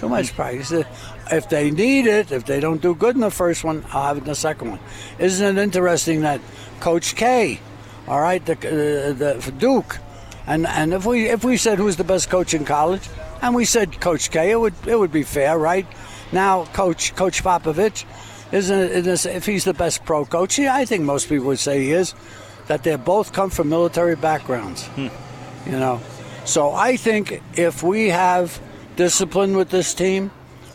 Too 0.00 0.08
much 0.08 0.34
practice. 0.34 0.84
If 1.30 1.48
they 1.48 1.70
need 1.70 2.06
it, 2.06 2.32
if 2.32 2.44
they 2.44 2.60
don't 2.60 2.82
do 2.82 2.94
good 2.94 3.14
in 3.14 3.20
the 3.20 3.30
first 3.30 3.64
one, 3.64 3.84
I'll 3.92 4.08
have 4.08 4.16
it 4.18 4.20
in 4.20 4.26
the 4.26 4.34
second 4.34 4.70
one. 4.70 4.80
Isn't 5.18 5.58
it 5.58 5.62
interesting 5.62 6.22
that 6.22 6.40
Coach 6.80 7.16
K, 7.16 7.60
all 8.06 8.20
right, 8.20 8.44
the, 8.44 8.52
uh, 8.52 9.12
the 9.12 9.52
Duke, 9.52 9.98
and 10.46 10.66
and 10.66 10.92
if 10.92 11.06
we 11.06 11.28
if 11.28 11.44
we 11.44 11.56
said 11.56 11.78
who's 11.78 11.96
the 11.96 12.04
best 12.04 12.28
coach 12.28 12.52
in 12.52 12.64
college, 12.64 13.08
and 13.40 13.54
we 13.54 13.64
said 13.64 14.00
Coach 14.00 14.30
K, 14.30 14.50
it 14.50 14.60
would 14.60 14.74
it 14.86 14.98
would 14.98 15.12
be 15.12 15.22
fair, 15.22 15.56
right? 15.58 15.86
Now, 16.32 16.64
Coach 16.66 17.14
Coach 17.14 17.42
Popovich, 17.42 18.04
isn't 18.52 18.78
it, 18.78 19.26
if 19.26 19.46
he's 19.46 19.64
the 19.64 19.74
best 19.74 20.04
pro 20.04 20.24
coach? 20.24 20.58
Yeah, 20.58 20.74
I 20.74 20.84
think 20.84 21.04
most 21.04 21.28
people 21.28 21.46
would 21.46 21.58
say 21.58 21.80
he 21.80 21.92
is. 21.92 22.14
That 22.66 22.82
they 22.82 22.96
both 22.96 23.32
come 23.34 23.50
from 23.50 23.68
military 23.68 24.16
backgrounds, 24.16 24.86
hmm. 24.86 25.08
you 25.66 25.78
know. 25.78 26.00
So 26.44 26.72
I 26.72 26.96
think 26.96 27.42
if 27.54 27.82
we 27.82 28.08
have 28.08 28.58
discipline 28.96 29.56
with 29.56 29.70
this 29.70 29.94
team, 29.94 30.30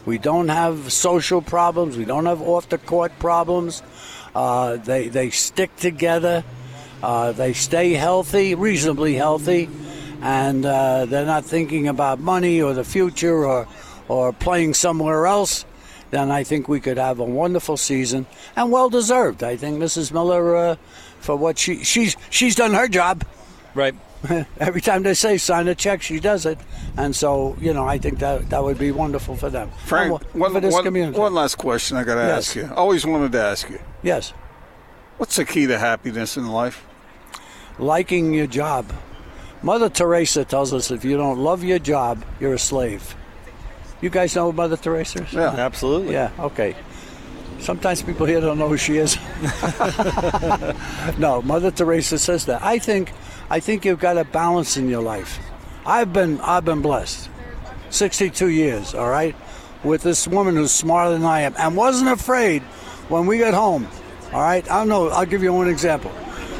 we 0.05 0.17
don't 0.17 0.49
have 0.49 0.91
social 0.91 1.41
problems, 1.41 1.97
we 1.97 2.05
don't 2.05 2.25
have 2.25 2.41
off 2.41 2.69
the 2.69 2.77
court 2.77 3.17
problems. 3.19 3.83
Uh, 4.35 4.77
they 4.77 5.07
they 5.07 5.29
stick 5.29 5.75
together. 5.75 6.43
Uh, 7.01 7.31
they 7.31 7.53
stay 7.53 7.93
healthy, 7.93 8.55
reasonably 8.55 9.15
healthy, 9.15 9.69
and 10.21 10.65
uh, 10.65 11.05
they're 11.05 11.25
not 11.25 11.45
thinking 11.45 11.87
about 11.87 12.19
money 12.19 12.61
or 12.61 12.73
the 12.73 12.83
future 12.83 13.45
or 13.45 13.67
or 14.07 14.33
playing 14.33 14.73
somewhere 14.73 15.25
else. 15.25 15.65
Then 16.11 16.31
I 16.31 16.43
think 16.43 16.67
we 16.67 16.79
could 16.79 16.97
have 16.97 17.19
a 17.19 17.23
wonderful 17.23 17.77
season 17.77 18.25
and 18.55 18.71
well 18.71 18.89
deserved. 18.89 19.43
I 19.43 19.55
think 19.55 19.79
Mrs. 19.79 20.11
Miller, 20.11 20.55
uh, 20.55 20.75
for 21.19 21.35
what 21.35 21.57
she 21.57 21.83
she's 21.83 22.15
she's 22.29 22.55
done 22.55 22.73
her 22.73 22.87
job. 22.87 23.23
Right. 23.75 23.95
Every 24.59 24.81
time 24.81 25.03
they 25.03 25.13
say 25.13 25.37
sign 25.37 25.67
a 25.67 25.75
check, 25.75 26.01
she 26.01 26.19
does 26.19 26.45
it, 26.45 26.57
and 26.97 27.15
so 27.15 27.55
you 27.61 27.73
know 27.73 27.87
I 27.87 27.97
think 27.97 28.19
that 28.19 28.49
that 28.49 28.63
would 28.63 28.77
be 28.77 28.91
wonderful 28.91 29.35
for 29.35 29.49
them. 29.49 29.71
Frank, 29.85 30.21
one, 30.33 30.51
for 30.51 30.59
this 30.59 30.73
one, 30.73 30.83
community. 30.83 31.17
one 31.17 31.33
last 31.33 31.55
question 31.55 31.95
I 31.95 32.03
got 32.03 32.15
to 32.15 32.21
yes. 32.21 32.49
ask 32.49 32.55
you. 32.55 32.69
Always 32.75 33.05
wanted 33.05 33.31
to 33.31 33.41
ask 33.41 33.69
you. 33.69 33.79
Yes. 34.03 34.31
What's 35.17 35.35
the 35.35 35.45
key 35.45 35.67
to 35.67 35.77
happiness 35.77 36.37
in 36.37 36.47
life? 36.47 36.85
Liking 37.77 38.33
your 38.33 38.47
job. 38.47 38.91
Mother 39.61 39.89
Teresa 39.89 40.45
tells 40.45 40.73
us 40.73 40.91
if 40.91 41.03
you 41.03 41.17
don't 41.17 41.39
love 41.39 41.63
your 41.63 41.79
job, 41.79 42.23
you're 42.39 42.53
a 42.53 42.59
slave. 42.59 43.15
You 44.01 44.09
guys 44.09 44.35
know 44.35 44.51
Mother 44.51 44.77
Teresa? 44.77 45.25
Yeah, 45.31 45.49
absolutely. 45.49 46.13
Yeah, 46.13 46.31
okay. 46.39 46.75
Sometimes 47.59 48.01
people 48.01 48.25
here 48.25 48.39
don't 48.39 48.57
know 48.57 48.69
who 48.69 48.77
she 48.77 48.97
is. 48.97 49.17
no, 51.17 51.41
Mother 51.41 51.71
Teresa 51.71 52.17
says 52.17 52.45
that. 52.45 52.63
I 52.63 52.79
think 52.79 53.11
I 53.49 53.59
think 53.59 53.83
you've 53.83 53.99
got 53.99 54.17
a 54.17 54.23
balance 54.23 54.77
in 54.77 54.89
your 54.89 55.01
life. 55.01 55.39
I've 55.85 56.13
been 56.13 56.39
I've 56.41 56.65
been 56.65 56.81
blessed. 56.81 57.29
62 57.89 58.49
years, 58.49 58.93
all 58.93 59.09
right, 59.09 59.35
with 59.83 60.03
this 60.03 60.27
woman 60.27 60.55
who's 60.55 60.71
smarter 60.71 61.11
than 61.11 61.23
I 61.23 61.41
am 61.41 61.55
and 61.57 61.75
wasn't 61.75 62.11
afraid 62.11 62.61
when 63.09 63.25
we 63.25 63.39
got 63.39 63.55
home. 63.55 63.87
All 64.31 64.41
right, 64.41 64.63
I 64.69 64.77
don't 64.77 64.89
know. 64.89 65.09
I'll 65.09 65.25
give 65.25 65.41
you 65.41 65.51
one 65.51 65.67
example. 65.67 66.11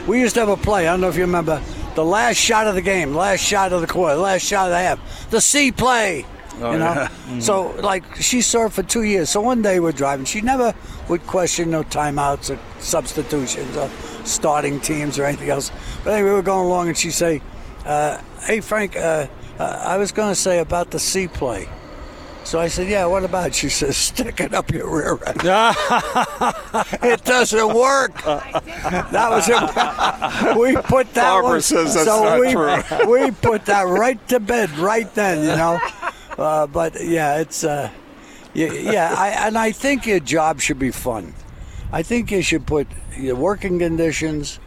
We 0.08 0.20
used 0.20 0.34
to 0.36 0.40
have 0.40 0.50
a 0.50 0.58
play. 0.58 0.88
I 0.88 0.92
don't 0.92 1.02
know 1.02 1.10
if 1.10 1.16
you 1.16 1.22
remember 1.22 1.62
the 1.94 2.04
last 2.04 2.38
shot 2.38 2.66
of 2.66 2.74
the 2.74 2.82
game, 2.82 3.14
last 3.14 3.42
shot 3.42 3.72
of 3.72 3.82
the 3.82 3.88
quarter, 3.88 4.16
last 4.16 4.44
shot 4.44 4.66
of 4.66 4.72
the 4.72 4.80
half, 4.80 5.30
the 5.30 5.40
C 5.40 5.72
play. 5.72 6.26
Oh, 6.62 6.72
you 6.72 6.80
know, 6.80 6.86
yeah. 6.86 7.08
mm-hmm. 7.08 7.40
so 7.40 7.72
like 7.82 8.16
she 8.16 8.42
served 8.42 8.74
for 8.74 8.84
two 8.84 9.04
years. 9.04 9.30
So 9.30 9.42
one 9.42 9.62
day 9.62 9.80
we're 9.80 9.92
driving. 9.92 10.26
She 10.26 10.42
never 10.42 10.74
would 11.08 11.26
question 11.28 11.70
no 11.70 11.84
timeouts 11.84 12.50
or 12.56 12.60
substitutions 12.82 13.78
or 13.78 13.90
starting 14.30 14.80
teams 14.80 15.20
or 15.20 15.26
anything 15.26 15.50
else. 15.50 15.72
But 16.04 16.14
anyway, 16.14 16.30
we 16.30 16.36
were 16.36 16.42
going 16.42 16.66
along, 16.66 16.88
and 16.88 16.98
she 16.98 17.12
say, 17.12 17.42
uh, 17.86 18.20
"Hey 18.44 18.62
Frank, 18.62 18.96
uh, 18.96 19.28
uh, 19.60 19.64
I 19.86 19.98
was 19.98 20.12
going 20.12 20.30
to 20.30 20.40
say 20.40 20.60
about 20.60 20.92
the 20.92 21.00
C 21.00 21.28
play." 21.28 21.68
So 22.44 22.60
I 22.60 22.68
said, 22.68 22.88
"Yeah, 22.88 23.06
what 23.06 23.24
about?" 23.24 23.54
She 23.54 23.70
says, 23.70 23.98
"Stick 24.10 24.40
it 24.40 24.54
up 24.54 24.72
your 24.72 24.90
rear 24.90 25.20
end." 25.26 25.42
it 27.04 27.24
doesn't 27.24 27.74
work. 27.74 28.24
That 28.24 29.30
was 29.30 29.50
it. 29.50 30.56
We 30.60 30.76
put 30.76 31.14
that 31.14 31.32
Barbara 31.32 31.50
one. 31.52 31.62
says 31.62 31.94
that's 31.94 32.06
so 32.06 32.24
not 32.24 32.40
we, 32.40 32.52
true. 32.52 33.12
we 33.12 33.32
put 33.32 33.66
that 33.66 33.84
right 33.84 34.20
to 34.30 34.40
bed 34.40 34.70
right 34.78 35.14
then, 35.14 35.40
you 35.40 35.56
know. 35.56 35.80
Uh, 36.38 36.68
but 36.68 37.04
yeah, 37.04 37.40
it's 37.40 37.64
uh, 37.64 37.90
yeah, 38.54 38.72
yeah 38.72 39.16
I, 39.18 39.30
and 39.48 39.58
I 39.58 39.72
think 39.72 40.06
your 40.06 40.20
job 40.20 40.60
should 40.60 40.80
be 40.80 40.92
fun. 40.92 41.34
I 41.92 42.04
think 42.04 42.32
you 42.32 42.44
should 42.44 42.68
put 42.68 42.88
your 43.18 43.36
working 43.36 43.80
conditions, 43.80 44.60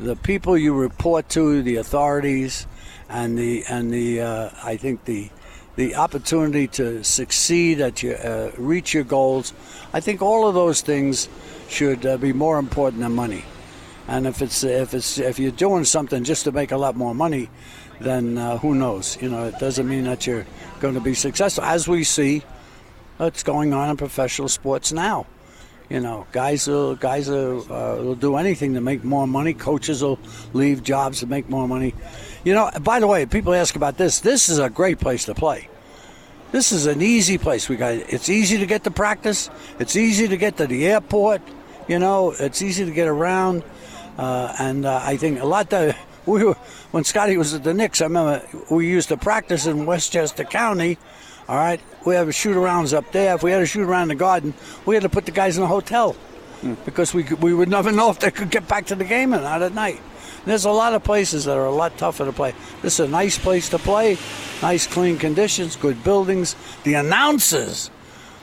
the 0.00 0.16
people 0.16 0.56
you 0.56 0.72
report 0.72 1.28
to, 1.30 1.62
the 1.62 1.76
authorities, 1.76 2.66
and 3.10 3.36
the 3.36 3.64
and 3.68 3.92
the 3.92 4.22
uh, 4.22 4.50
I 4.62 4.78
think 4.78 5.04
the 5.04 5.28
the 5.76 5.94
opportunity 5.96 6.66
to 6.68 7.04
succeed 7.04 7.82
at 7.82 8.02
your 8.02 8.16
uh, 8.16 8.50
reach 8.56 8.94
your 8.94 9.04
goals. 9.04 9.52
I 9.92 10.00
think 10.00 10.22
all 10.22 10.48
of 10.48 10.54
those 10.54 10.80
things 10.80 11.28
should 11.68 12.06
uh, 12.06 12.16
be 12.16 12.32
more 12.32 12.58
important 12.58 13.02
than 13.02 13.12
money. 13.12 13.44
And 14.08 14.26
if 14.26 14.40
it's 14.40 14.64
if 14.64 14.94
it's 14.94 15.18
if 15.18 15.38
you're 15.38 15.50
doing 15.50 15.84
something 15.84 16.24
just 16.24 16.44
to 16.44 16.52
make 16.52 16.72
a 16.72 16.78
lot 16.78 16.96
more 16.96 17.14
money, 17.14 17.50
then 18.00 18.38
uh, 18.38 18.56
who 18.56 18.74
knows? 18.74 19.20
You 19.20 19.28
know, 19.28 19.48
it 19.48 19.58
doesn't 19.58 19.86
mean 19.86 20.04
that 20.04 20.26
you're 20.26 20.46
going 20.80 20.94
to 20.94 21.00
be 21.00 21.12
successful. 21.12 21.62
As 21.62 21.86
we 21.86 22.04
see, 22.04 22.42
what's 23.18 23.42
going 23.42 23.74
on 23.74 23.90
in 23.90 23.96
professional 23.98 24.48
sports 24.48 24.90
now. 24.90 25.26
You 25.90 26.00
know, 26.00 26.26
guys 26.32 26.66
will 26.66 26.96
guys 26.96 27.28
will, 27.28 27.60
uh, 27.70 27.96
will 28.02 28.14
do 28.14 28.36
anything 28.36 28.74
to 28.74 28.80
make 28.80 29.04
more 29.04 29.26
money. 29.26 29.52
Coaches 29.52 30.02
will 30.02 30.18
leave 30.54 30.82
jobs 30.82 31.20
to 31.20 31.26
make 31.26 31.48
more 31.50 31.68
money. 31.68 31.94
You 32.42 32.54
know, 32.54 32.70
by 32.80 33.00
the 33.00 33.06
way, 33.06 33.26
people 33.26 33.52
ask 33.52 33.76
about 33.76 33.98
this. 33.98 34.20
This 34.20 34.48
is 34.48 34.58
a 34.58 34.70
great 34.70 34.98
place 34.98 35.26
to 35.26 35.34
play. 35.34 35.68
This 36.52 36.72
is 36.72 36.86
an 36.86 37.02
easy 37.02 37.36
place. 37.36 37.68
We 37.68 37.76
got 37.76 37.92
it's 37.92 38.30
easy 38.30 38.58
to 38.58 38.66
get 38.66 38.84
to 38.84 38.90
practice. 38.90 39.50
It's 39.78 39.94
easy 39.94 40.26
to 40.28 40.36
get 40.38 40.56
to 40.56 40.66
the 40.66 40.86
airport. 40.86 41.42
You 41.86 41.98
know, 41.98 42.30
it's 42.30 42.62
easy 42.62 42.86
to 42.86 42.90
get 42.90 43.08
around. 43.08 43.62
Uh, 44.16 44.54
and 44.58 44.86
uh, 44.86 45.00
I 45.02 45.18
think 45.18 45.40
a 45.40 45.46
lot 45.46 45.70
of 45.74 45.94
we 46.26 46.44
were, 46.44 46.54
when 46.92 47.04
Scotty 47.04 47.36
was 47.36 47.52
at 47.52 47.62
the 47.62 47.74
Knicks. 47.74 48.00
I 48.00 48.06
remember 48.06 48.42
we 48.70 48.88
used 48.88 49.10
to 49.10 49.18
practice 49.18 49.66
in 49.66 49.84
Westchester 49.84 50.44
County 50.44 50.96
all 51.48 51.56
right, 51.56 51.80
we 52.06 52.14
have 52.14 52.34
shoot 52.34 52.56
arounds 52.56 52.94
up 52.94 53.12
there. 53.12 53.34
If 53.34 53.42
we 53.42 53.50
had 53.50 53.60
a 53.60 53.66
shoot 53.66 53.82
around 53.82 54.04
in 54.04 54.08
the 54.08 54.14
garden, 54.14 54.54
we 54.86 54.94
had 54.94 55.02
to 55.02 55.08
put 55.08 55.26
the 55.26 55.30
guys 55.32 55.58
in 55.58 55.62
a 55.62 55.66
hotel 55.66 56.16
mm. 56.62 56.76
because 56.84 57.12
we 57.12 57.22
we 57.40 57.52
would 57.52 57.68
never 57.68 57.92
know 57.98 58.10
if 58.10 58.18
they 58.18 58.30
could 58.30 58.50
get 58.50 58.66
back 58.66 58.86
to 58.86 58.94
the 58.94 59.04
game 59.04 59.34
or 59.34 59.40
not 59.40 59.62
at 59.62 59.74
night. 59.74 60.00
And 60.44 60.50
there's 60.50 60.64
a 60.64 60.70
lot 60.70 60.94
of 60.94 61.04
places 61.04 61.44
that 61.44 61.56
are 61.56 61.66
a 61.66 61.74
lot 61.74 61.96
tougher 61.98 62.24
to 62.24 62.32
play. 62.32 62.54
This 62.82 63.00
is 63.00 63.08
a 63.08 63.10
nice 63.10 63.38
place 63.38 63.68
to 63.70 63.78
play, 63.78 64.18
nice 64.62 64.86
clean 64.86 65.18
conditions, 65.18 65.76
good 65.76 66.02
buildings. 66.04 66.56
The 66.84 66.94
announcers, 66.94 67.90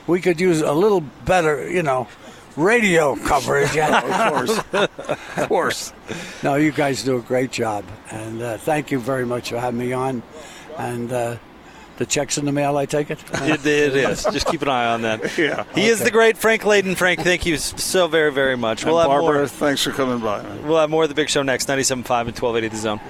we 0.06 0.20
could 0.20 0.40
use 0.40 0.62
a 0.62 0.72
little 0.72 1.00
better, 1.00 1.68
you 1.68 1.82
know, 1.82 2.08
radio 2.56 3.16
coverage. 3.16 3.76
of 3.78 4.04
course, 4.30 4.58
of 4.72 5.48
course. 5.48 5.92
No, 6.42 6.54
you 6.54 6.70
guys 6.70 7.02
do 7.02 7.16
a 7.18 7.22
great 7.22 7.50
job, 7.50 7.84
and 8.10 8.42
uh, 8.42 8.58
thank 8.58 8.90
you 8.90 9.00
very 9.00 9.26
much 9.26 9.50
for 9.50 9.58
having 9.58 9.80
me 9.80 9.92
on, 9.92 10.22
and. 10.78 11.12
Uh, 11.12 11.36
the 12.02 12.06
checks 12.06 12.36
in 12.36 12.44
the 12.44 12.52
mail, 12.52 12.76
I 12.76 12.86
take 12.86 13.10
it? 13.10 13.22
it, 13.34 13.64
it 13.64 13.96
is. 13.96 14.24
Just 14.24 14.46
keep 14.48 14.60
an 14.62 14.68
eye 14.68 14.92
on 14.92 15.02
that. 15.02 15.22
Yeah. 15.42 15.64
He 15.74 15.82
okay. 15.82 15.86
is 15.86 16.00
the 16.00 16.10
great 16.10 16.36
Frank 16.36 16.62
Layden. 16.62 16.96
Frank, 16.96 17.20
thank 17.20 17.46
you 17.46 17.56
so 17.56 18.06
very, 18.06 18.30
very 18.30 18.56
much. 18.56 18.82
And 18.82 18.92
we'll 18.92 19.04
Barbara, 19.04 19.48
thanks 19.48 19.82
for 19.82 19.90
coming 19.90 20.20
by. 20.20 20.42
We'll 20.64 20.78
have 20.78 20.90
more 20.90 21.04
of 21.04 21.08
the 21.08 21.14
big 21.14 21.30
show 21.30 21.42
next, 21.42 21.68
97.5 21.68 21.96
and 21.96 22.06
1280 22.06 22.68
The 22.68 22.76
Zone. 22.76 23.00